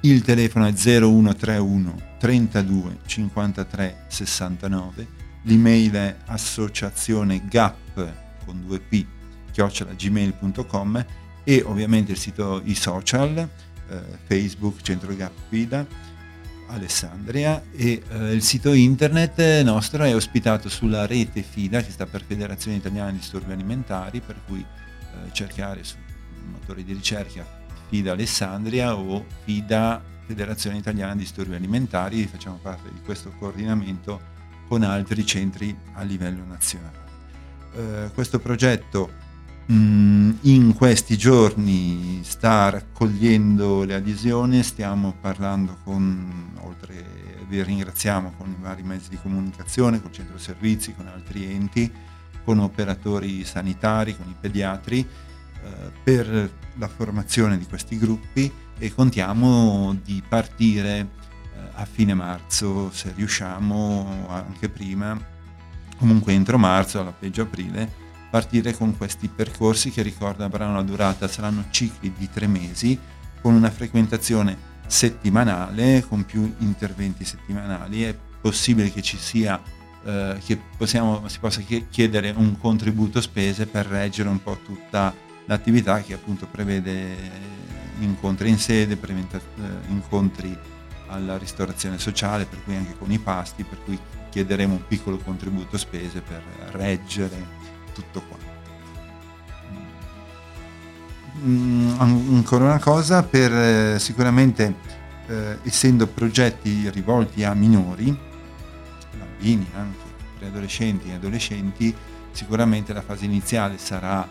Il 0.00 0.22
telefono 0.22 0.66
è 0.66 0.72
0131 0.72 2.14
32 2.18 2.98
53 3.04 4.04
69. 4.06 5.06
L'email 5.42 5.92
è 5.92 6.16
associazione 6.26 7.42
GAP 7.48 8.12
con 8.44 8.64
2p 8.68 9.04
chiocciolagmail.com 9.52 11.04
e 11.42 11.62
ovviamente 11.64 12.12
il 12.12 12.18
sito 12.18 12.60
i 12.64 12.74
social, 12.74 13.38
eh, 13.38 14.00
Facebook 14.26 14.80
Centro 14.82 15.14
GAP 15.14 15.32
Guida 15.48 15.86
Alessandria 16.68 17.62
e 17.72 18.02
eh, 18.08 18.32
il 18.32 18.42
sito 18.42 18.72
internet 18.72 19.62
nostro 19.62 20.04
è 20.04 20.14
ospitato 20.14 20.68
sulla 20.68 21.06
rete 21.06 21.42
FIDA 21.42 21.82
che 21.82 21.90
sta 21.90 22.06
per 22.06 22.22
Federazione 22.22 22.76
Italiana 22.76 23.10
di 23.10 23.18
Disturbi 23.18 23.52
Alimentari 23.52 24.20
per 24.20 24.36
cui 24.46 24.60
eh, 24.60 25.32
cercare 25.32 25.84
su 25.84 25.96
motori 26.50 26.84
di 26.84 26.92
ricerca 26.92 27.44
FIDA 27.88 28.12
Alessandria 28.12 28.96
o 28.96 29.24
FIDA 29.44 30.02
Federazione 30.26 30.78
Italiana 30.78 31.12
di 31.12 31.20
Disturbi 31.20 31.54
Alimentari 31.54 32.26
facciamo 32.26 32.58
parte 32.60 32.90
di 32.92 33.00
questo 33.02 33.30
coordinamento 33.38 34.34
con 34.66 34.82
altri 34.82 35.24
centri 35.24 35.76
a 35.92 36.02
livello 36.02 36.44
nazionale. 36.44 37.04
Eh, 37.74 38.10
questo 38.12 38.40
progetto 38.40 39.24
in 39.68 40.74
questi 40.76 41.16
giorni 41.16 42.20
sta 42.22 42.70
raccogliendo 42.70 43.82
le 43.82 43.94
adesioni, 43.94 44.62
stiamo 44.62 45.14
parlando 45.20 45.78
con, 45.82 46.52
oltre 46.60 47.04
vi 47.48 47.62
ringraziamo 47.62 48.34
con 48.36 48.50
i 48.50 48.62
vari 48.62 48.82
mezzi 48.82 49.08
di 49.08 49.18
comunicazione, 49.20 50.00
con 50.00 50.10
il 50.10 50.16
centro 50.16 50.38
servizi, 50.38 50.94
con 50.94 51.08
altri 51.08 51.44
enti, 51.50 51.92
con 52.44 52.58
operatori 52.60 53.44
sanitari, 53.44 54.16
con 54.16 54.28
i 54.28 54.36
pediatri, 54.38 55.00
eh, 55.00 55.90
per 56.02 56.52
la 56.74 56.88
formazione 56.88 57.58
di 57.58 57.66
questi 57.66 57.98
gruppi 57.98 58.52
e 58.78 58.94
contiamo 58.94 59.96
di 60.04 60.22
partire 60.28 60.98
eh, 60.98 61.08
a 61.72 61.84
fine 61.84 62.14
marzo, 62.14 62.90
se 62.92 63.12
riusciamo, 63.16 64.26
anche 64.28 64.68
prima, 64.68 65.18
comunque 65.96 66.34
entro 66.34 66.56
marzo, 66.56 67.00
alla 67.00 67.12
peggio 67.12 67.42
aprile, 67.42 68.04
partire 68.36 68.76
con 68.76 68.94
questi 68.98 69.28
percorsi 69.28 69.90
che 69.90 70.02
ricordo 70.02 70.44
avranno 70.44 70.72
una 70.72 70.82
durata, 70.82 71.26
saranno 71.26 71.68
cicli 71.70 72.12
di 72.14 72.28
tre 72.30 72.46
mesi 72.46 72.98
con 73.40 73.54
una 73.54 73.70
frequentazione 73.70 74.74
settimanale, 74.86 76.04
con 76.06 76.26
più 76.26 76.54
interventi 76.58 77.24
settimanali. 77.24 78.02
È 78.02 78.14
possibile 78.38 78.92
che 78.92 79.00
ci 79.00 79.16
sia, 79.16 79.58
eh, 80.04 80.38
che 80.44 80.60
possiamo, 80.76 81.26
si 81.28 81.38
possa 81.38 81.62
chiedere 81.62 82.34
un 82.36 82.58
contributo 82.58 83.22
spese 83.22 83.66
per 83.66 83.86
reggere 83.86 84.28
un 84.28 84.42
po' 84.42 84.58
tutta 84.62 85.14
l'attività 85.46 86.02
che 86.02 86.12
appunto 86.12 86.46
prevede 86.46 87.16
incontri 88.00 88.50
in 88.50 88.58
sede, 88.58 88.96
preventa, 88.96 89.38
eh, 89.38 89.88
incontri 89.88 90.54
alla 91.06 91.38
ristorazione 91.38 91.96
sociale, 91.98 92.44
per 92.44 92.62
cui 92.64 92.76
anche 92.76 92.98
con 92.98 93.10
i 93.10 93.18
pasti, 93.18 93.64
per 93.64 93.82
cui 93.82 93.98
chiederemo 94.28 94.74
un 94.74 94.86
piccolo 94.86 95.16
contributo 95.16 95.78
spese 95.78 96.20
per 96.20 96.42
reggere 96.72 97.64
tutto 97.96 98.22
qua. 98.28 98.36
Mm, 101.38 101.98
ancora 101.98 102.64
una 102.64 102.78
cosa, 102.78 103.22
per 103.22 103.52
eh, 103.52 103.98
sicuramente 103.98 104.74
eh, 105.26 105.58
essendo 105.62 106.06
progetti 106.06 106.88
rivolti 106.90 107.44
a 107.44 107.54
minori, 107.54 108.16
bambini 109.18 109.66
anche, 109.74 110.04
preadolescenti 110.38 111.08
e 111.08 111.14
adolescenti, 111.14 111.94
sicuramente 112.32 112.92
la 112.92 113.02
fase 113.02 113.24
iniziale 113.24 113.78
sarà 113.78 114.28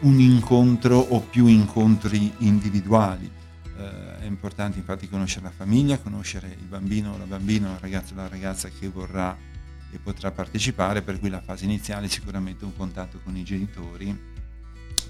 un 0.00 0.18
incontro 0.18 0.98
o 0.98 1.20
più 1.20 1.46
incontri 1.46 2.32
individuali. 2.38 3.30
Eh, 3.78 4.20
è 4.20 4.24
importante 4.26 4.78
infatti 4.78 5.08
conoscere 5.08 5.44
la 5.44 5.52
famiglia, 5.54 5.98
conoscere 5.98 6.48
il 6.48 6.66
bambino 6.66 7.12
o 7.12 7.18
la 7.18 7.24
bambina, 7.24 7.70
il 7.70 7.78
ragazzo 7.80 8.14
o 8.14 8.16
la 8.16 8.28
ragazza 8.28 8.68
che 8.68 8.88
vorrà 8.88 9.36
e 9.92 9.98
potrà 9.98 10.30
partecipare, 10.30 11.02
per 11.02 11.20
cui 11.20 11.28
la 11.28 11.42
fase 11.42 11.64
iniziale 11.64 12.06
è 12.06 12.08
sicuramente 12.08 12.64
un 12.64 12.74
contatto 12.74 13.20
con 13.22 13.36
i 13.36 13.44
genitori 13.44 14.18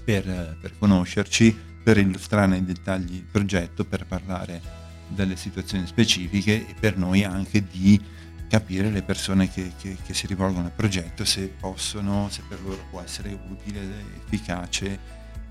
per, 0.03 0.57
per 0.59 0.77
conoscerci, 0.77 1.57
per 1.81 1.97
illustrare 1.97 2.47
nei 2.47 2.65
dettagli 2.65 3.15
il 3.15 3.25
progetto, 3.29 3.85
per 3.85 4.05
parlare 4.05 4.61
delle 5.07 5.35
situazioni 5.35 5.87
specifiche 5.87 6.67
e 6.67 6.75
per 6.79 6.97
noi 6.97 7.23
anche 7.23 7.65
di 7.65 8.01
capire 8.47 8.89
le 8.89 9.01
persone 9.01 9.49
che, 9.49 9.71
che, 9.79 9.97
che, 10.05 10.13
si 10.13 10.27
rivolgono 10.27 10.65
al 10.65 10.71
progetto 10.71 11.25
se 11.25 11.47
possono, 11.47 12.29
se 12.29 12.43
per 12.47 12.61
loro 12.61 12.85
può 12.89 13.01
essere 13.01 13.37
utile, 13.49 13.79
efficace 14.23 14.99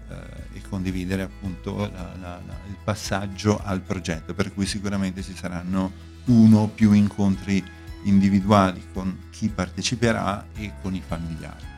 eh, 0.09 0.15
e 0.59 0.63
condividere 0.69 1.23
appunto 1.23 1.79
la, 1.79 2.15
la, 2.21 2.41
la, 2.47 2.57
il 2.69 2.77
passaggio 2.85 3.61
al 3.63 3.81
progetto, 3.81 4.35
per 4.35 4.53
cui 4.53 4.67
sicuramente 4.67 5.23
ci 5.23 5.35
saranno 5.35 6.11
uno 6.27 6.59
o 6.61 6.69
più 6.69 6.93
incontri 6.93 7.65
individuali 8.05 8.83
con 8.93 9.29
chi 9.31 9.49
parteciperà 9.49 10.47
e 10.57 10.73
con 10.83 10.95
i 10.95 11.03
familiari. 11.07 11.71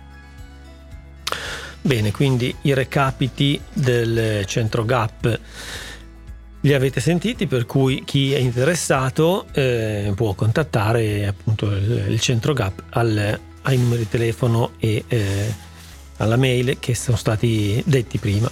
Bene, 1.81 2.13
quindi 2.13 2.55
i 2.63 2.73
recapiti 2.73 3.61
del 3.73 4.45
centro 4.47 4.85
GAP 4.85 5.41
li 6.61 6.73
avete 6.73 7.01
sentiti, 7.01 7.47
per 7.47 7.67
cui 7.67 8.05
chi 8.05 8.33
è 8.33 8.39
interessato 8.39 9.47
eh, 9.53 10.13
può 10.17 10.33
contattare 10.33 11.27
appunto 11.27 11.71
il, 11.71 12.07
il 12.09 12.21
centro 12.21 12.55
GAP 12.55 12.85
al, 12.91 13.39
ai 13.63 13.77
numeri 13.77 14.05
di 14.05 14.09
telefono 14.09 14.73
e 14.79 15.05
eh, 15.07 15.55
alla 16.17 16.37
mail 16.37 16.79
che 16.79 16.95
sono 16.95 17.19
stati 17.19 17.83
detti 17.85 18.17
prima. 18.19 18.51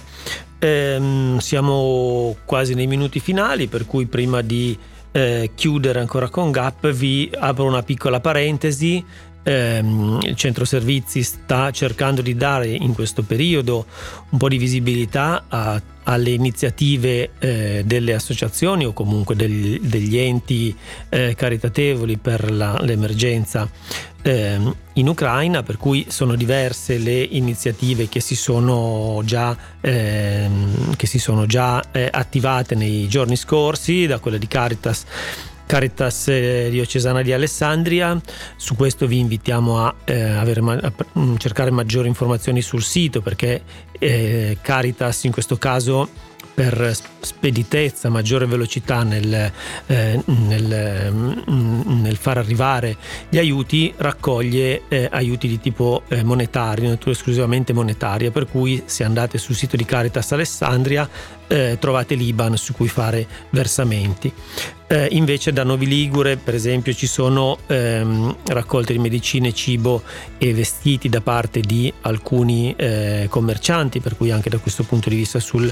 Eh, 0.59 1.35
siamo 1.39 2.37
quasi 2.45 2.75
nei 2.75 2.87
minuti 2.87 3.19
finali, 3.19 3.65
per 3.65 3.87
cui 3.87 4.05
prima 4.05 4.41
di 4.41 4.77
eh, 5.13 5.51
chiudere 5.55 5.99
ancora 5.99 6.27
con 6.27 6.51
Gap, 6.51 6.89
vi 6.91 7.31
apro 7.39 7.65
una 7.65 7.83
piccola 7.83 8.19
parentesi. 8.19 9.03
Eh, 9.45 9.81
il 10.21 10.35
centro 10.35 10.65
servizi 10.65 11.21
sta 11.21 11.69
cercando 11.71 12.21
di 12.21 12.35
dare 12.35 12.67
in 12.67 12.93
questo 12.93 13.23
periodo 13.23 13.85
un 14.29 14.37
po' 14.37 14.47
di 14.47 14.57
visibilità 14.57 15.45
a, 15.47 15.81
alle 16.03 16.31
iniziative 16.31 17.31
eh, 17.39 17.83
delle 17.85 18.13
associazioni 18.13 18.85
o 18.85 18.93
comunque 18.93 19.35
degli, 19.35 19.79
degli 19.79 20.17
enti 20.17 20.75
eh, 21.09 21.35
caritatevoli 21.35 22.17
per 22.17 22.51
la, 22.51 22.77
l'emergenza 22.81 23.69
eh, 24.23 24.59
in 24.93 25.07
Ucraina, 25.07 25.63
per 25.63 25.77
cui 25.77 26.05
sono 26.09 26.35
diverse 26.35 26.97
le 26.97 27.21
iniziative 27.21 28.09
che 28.09 28.19
si 28.19 28.35
sono 28.35 29.21
già, 29.25 29.55
eh, 29.81 30.49
che 30.95 31.07
si 31.07 31.19
sono 31.19 31.45
già 31.45 31.83
eh, 31.91 32.09
attivate 32.11 32.75
nei 32.75 33.07
giorni 33.07 33.35
scorsi, 33.35 34.07
da 34.07 34.19
quella 34.19 34.37
di 34.37 34.47
Caritas. 34.47 35.05
Caritas 35.65 36.27
eh, 36.27 36.67
Diocesana 36.69 37.21
di 37.21 37.33
Alessandria, 37.33 38.19
su 38.55 38.75
questo 38.75 39.07
vi 39.07 39.19
invitiamo 39.19 39.85
a, 39.85 39.93
eh, 40.05 40.21
avere, 40.21 40.61
a 40.61 40.91
cercare 41.37 41.71
maggiori 41.71 42.07
informazioni 42.07 42.61
sul 42.61 42.83
sito 42.83 43.21
perché 43.21 43.61
eh, 43.99 44.57
Caritas 44.61 45.23
in 45.23 45.31
questo 45.31 45.57
caso 45.57 46.31
per 46.53 46.95
speditezza, 47.19 48.09
maggiore 48.09 48.45
velocità 48.45 49.03
nel, 49.03 49.51
eh, 49.87 50.21
nel, 50.25 51.11
mm, 51.11 52.01
nel, 52.01 52.15
far 52.15 52.37
arrivare 52.37 52.95
gli 53.27 53.37
aiuti, 53.37 53.91
raccoglie 53.97 54.83
eh, 54.87 55.09
aiuti 55.11 55.47
di 55.47 55.59
tipo 55.59 56.03
eh, 56.09 56.23
monetario, 56.23 56.97
esclusivamente 57.05 57.73
monetaria, 57.73 58.29
per 58.29 58.47
cui 58.47 58.83
se 58.85 59.03
andate 59.03 59.37
sul 59.37 59.55
sito 59.55 59.75
di 59.75 59.85
Caritas 59.85 60.31
Alessandria 60.31 61.09
eh, 61.47 61.77
trovate 61.79 62.15
l'IBAN 62.15 62.57
su 62.57 62.73
cui 62.73 62.87
fare 62.87 63.27
versamenti. 63.49 64.31
Eh, 64.85 65.07
invece 65.11 65.51
da 65.51 65.63
Novi 65.63 65.87
Ligure, 65.87 66.37
per 66.37 66.53
esempio, 66.53 66.93
ci 66.93 67.07
sono 67.07 67.57
ehm, 67.65 68.35
raccolte 68.47 68.93
di 68.93 68.99
medicine, 68.99 69.51
cibo 69.51 70.03
e 70.37 70.53
vestiti 70.53 71.09
da 71.09 71.21
parte 71.21 71.61
di 71.61 71.91
alcuni 72.01 72.75
eh, 72.77 73.25
commercianti, 73.27 74.01
per 74.01 74.15
cui 74.15 74.29
anche 74.29 74.49
da 74.49 74.59
questo 74.59 74.83
punto 74.83 75.09
di 75.09 75.15
vista 75.15 75.39
sul, 75.39 75.71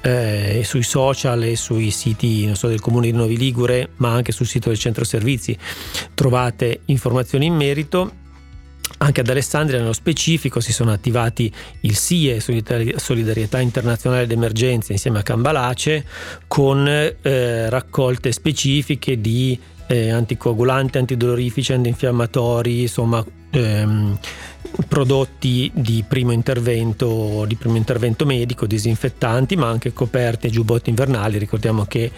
eh, 0.00 0.62
sui 0.64 0.82
social 0.82 1.42
e 1.42 1.56
sui 1.56 1.90
siti 1.90 2.54
so, 2.54 2.68
del 2.68 2.80
comune 2.80 3.10
di 3.10 3.16
Novi 3.16 3.36
Ligure, 3.36 3.90
ma 3.96 4.10
anche 4.12 4.32
sul 4.32 4.46
sito 4.46 4.70
del 4.70 4.78
centro 4.78 5.04
servizi 5.04 5.56
trovate 6.14 6.80
informazioni 6.86 7.46
in 7.46 7.54
merito 7.54 8.20
Anche 8.98 9.20
ad 9.20 9.28
Alessandria 9.28 9.78
nello 9.78 9.92
specifico 9.92 10.60
si 10.60 10.72
sono 10.72 10.92
attivati 10.92 11.52
il 11.80 11.96
SIE, 11.96 12.40
Solidarietà 12.40 13.60
Internazionale 13.60 14.26
d'Emergenza, 14.26 14.92
insieme 14.92 15.18
a 15.18 15.22
Cambalace, 15.22 16.04
con 16.46 16.86
eh, 16.86 17.70
raccolte 17.70 18.32
specifiche 18.32 19.20
di 19.20 19.58
eh, 19.86 20.10
anticoagulanti, 20.10 20.98
antidolorifici, 20.98 21.72
antinfiammatori, 21.72 22.82
insomma 22.82 23.24
ehm, 23.50 24.18
prodotti 24.88 25.70
di 25.74 26.04
primo, 26.06 26.32
intervento, 26.32 27.44
di 27.46 27.56
primo 27.56 27.76
intervento 27.76 28.24
medico, 28.24 28.66
disinfettanti, 28.66 29.56
ma 29.56 29.68
anche 29.68 29.92
coperti 29.92 30.46
e 30.46 30.50
giubbotti 30.50 30.90
invernali. 30.90 31.38
Ricordiamo 31.38 31.84
che 31.84 32.10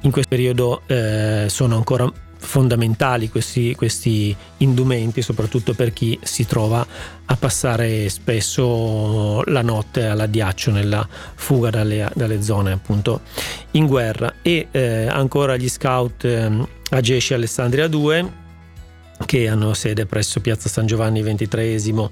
in 0.00 0.10
questo 0.10 0.28
periodo 0.28 0.82
eh, 0.86 1.46
sono 1.48 1.76
ancora 1.76 2.10
fondamentali 2.40 3.28
questi, 3.28 3.74
questi, 3.74 4.34
indumenti, 4.58 5.22
soprattutto 5.22 5.74
per 5.74 5.92
chi 5.92 6.18
si 6.22 6.46
trova 6.46 6.84
a 7.24 7.36
passare 7.36 8.08
spesso 8.08 9.42
la 9.44 9.62
notte 9.62 10.06
all'addiaccio 10.06 10.70
nella 10.70 11.06
fuga 11.34 11.70
dalle, 11.70 12.10
dalle 12.14 12.42
zone 12.42 12.72
appunto 12.72 13.20
in 13.72 13.86
guerra. 13.86 14.34
E 14.42 14.68
eh, 14.70 15.06
ancora 15.06 15.56
gli 15.56 15.68
scout 15.68 16.24
eh, 16.24 16.50
Agesci 16.90 17.34
Alessandria 17.34 17.86
2 17.86 18.48
che 19.26 19.48
hanno 19.48 19.74
sede 19.74 20.06
presso 20.06 20.40
Piazza 20.40 20.68
San 20.68 20.86
Giovanni 20.86 21.22
XXIII, 21.22 22.08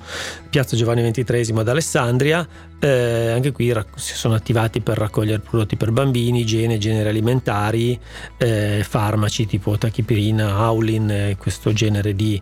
Piazza 0.50 0.76
Giovanni 0.76 1.10
XXIII 1.10 1.58
ad 1.58 1.68
Alessandria, 1.68 2.46
eh, 2.80 3.30
anche 3.30 3.50
qui 3.50 3.74
si 3.96 4.14
sono 4.14 4.34
attivati 4.34 4.80
per 4.80 4.98
raccogliere 4.98 5.40
prodotti 5.40 5.76
per 5.76 5.90
bambini, 5.90 6.40
igiene, 6.40 6.78
generi 6.78 7.08
alimentari, 7.08 7.98
eh, 8.36 8.84
farmaci 8.88 9.46
tipo 9.46 9.76
tachipirina, 9.76 10.56
Aulin, 10.56 11.10
eh, 11.10 11.36
questo 11.36 11.72
genere 11.72 12.14
di 12.14 12.40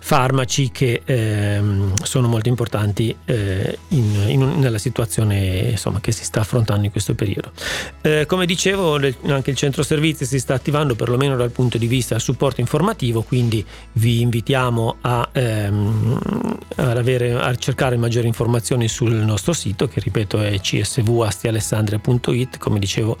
farmaci 0.00 0.70
che 0.70 1.02
ehm, 1.04 1.92
sono 2.02 2.28
molto 2.28 2.48
importanti 2.48 3.14
eh, 3.26 3.78
in, 3.88 4.24
in, 4.28 4.58
nella 4.58 4.78
situazione 4.78 5.68
insomma, 5.70 6.00
che 6.00 6.12
si 6.12 6.24
sta 6.24 6.40
affrontando 6.40 6.86
in 6.86 6.90
questo 6.90 7.14
periodo. 7.14 7.52
Eh, 8.00 8.24
come 8.26 8.46
dicevo, 8.46 8.94
anche 8.94 9.50
il 9.50 9.56
centro 9.56 9.82
servizi 9.82 10.24
si 10.24 10.38
sta 10.38 10.54
attivando 10.54 10.94
perlomeno 10.94 11.36
dal 11.36 11.50
punto 11.50 11.76
di 11.76 11.86
vista 11.86 12.14
del 12.14 12.22
supporto 12.22 12.62
informativo, 12.62 13.20
quindi 13.20 13.62
vi 13.92 14.20
invitiamo 14.20 14.96
a, 15.00 15.28
ehm, 15.32 16.58
avere, 16.76 17.32
a 17.34 17.54
cercare 17.56 17.96
maggiori 17.96 18.26
informazioni 18.26 18.88
sul 18.88 19.12
nostro 19.12 19.52
sito 19.52 19.88
che 19.88 20.00
ripeto 20.00 20.40
è 20.40 20.58
csvastialessandria.it 20.60 22.58
come 22.58 22.78
dicevo 22.78 23.16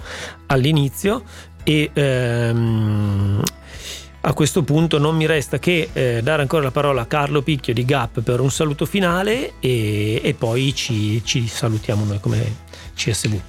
all'inizio 0.46 1.22
e 1.64 1.90
ehm, 1.92 3.42
a 4.20 4.32
questo 4.32 4.62
punto 4.62 4.98
non 4.98 5.16
mi 5.16 5.26
resta 5.26 5.58
che 5.58 5.90
eh, 5.92 6.20
dare 6.22 6.42
ancora 6.42 6.64
la 6.64 6.70
parola 6.70 7.02
a 7.02 7.06
Carlo 7.06 7.42
Picchio 7.42 7.72
di 7.72 7.84
Gap 7.84 8.20
per 8.20 8.40
un 8.40 8.50
saluto 8.50 8.84
finale 8.84 9.54
e, 9.60 10.20
e 10.22 10.34
poi 10.34 10.74
ci, 10.74 11.22
ci 11.24 11.46
salutiamo 11.46 12.04
noi 12.04 12.20
come 12.20 12.56
CSV. 12.94 13.40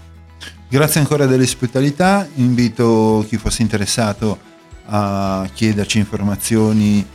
Grazie 0.69 0.99
ancora 0.99 1.25
dell'ospitalità, 1.25 2.27
invito 2.35 3.25
chi 3.27 3.37
fosse 3.37 3.63
interessato 3.63 4.48
a 4.89 5.47
chiederci 5.53 5.99
informazioni 5.99 7.05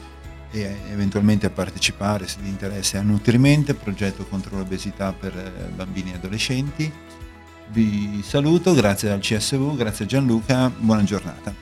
e 0.51 0.77
eventualmente 0.93 1.47
a 1.47 1.51
partecipare 1.51 2.29
se 2.29 2.39
vi 2.41 2.49
interessa 2.49 2.99
a 2.99 3.03
Nutrimente, 3.03 3.75
progetto 3.75 4.25
contro 4.27 4.57
l'obesità 4.57 5.13
per 5.13 5.37
eh, 5.37 5.69
bambini 5.75 6.13
e 6.13 6.15
adolescenti. 6.15 6.93
Vi 7.69 8.23
saluto, 8.25 8.73
grazie 8.75 9.11
al 9.11 9.19
CSV, 9.19 9.77
grazie 9.77 10.05
a 10.05 10.09
Gianluca, 10.09 10.71
buona 10.77 11.03
giornata. 11.03 11.53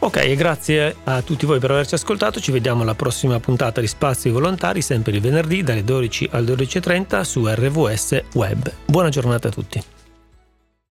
Ok, 0.00 0.34
grazie 0.34 0.96
a 1.04 1.22
tutti 1.22 1.46
voi 1.46 1.60
per 1.60 1.70
averci 1.70 1.94
ascoltato. 1.94 2.40
Ci 2.40 2.50
vediamo 2.50 2.82
alla 2.82 2.94
prossima 2.94 3.38
puntata 3.38 3.80
di 3.80 3.86
Spazi 3.86 4.30
Volontari, 4.30 4.82
sempre 4.82 5.12
il 5.12 5.20
venerdì 5.20 5.62
dalle 5.62 5.84
12 5.84 6.28
alle 6.32 6.54
12.30 6.54 7.20
su 7.22 7.46
RVS 7.46 8.22
Web. 8.34 8.72
Buona 8.84 9.10
giornata 9.10 9.48
a 9.48 9.50
tutti. 9.52 9.91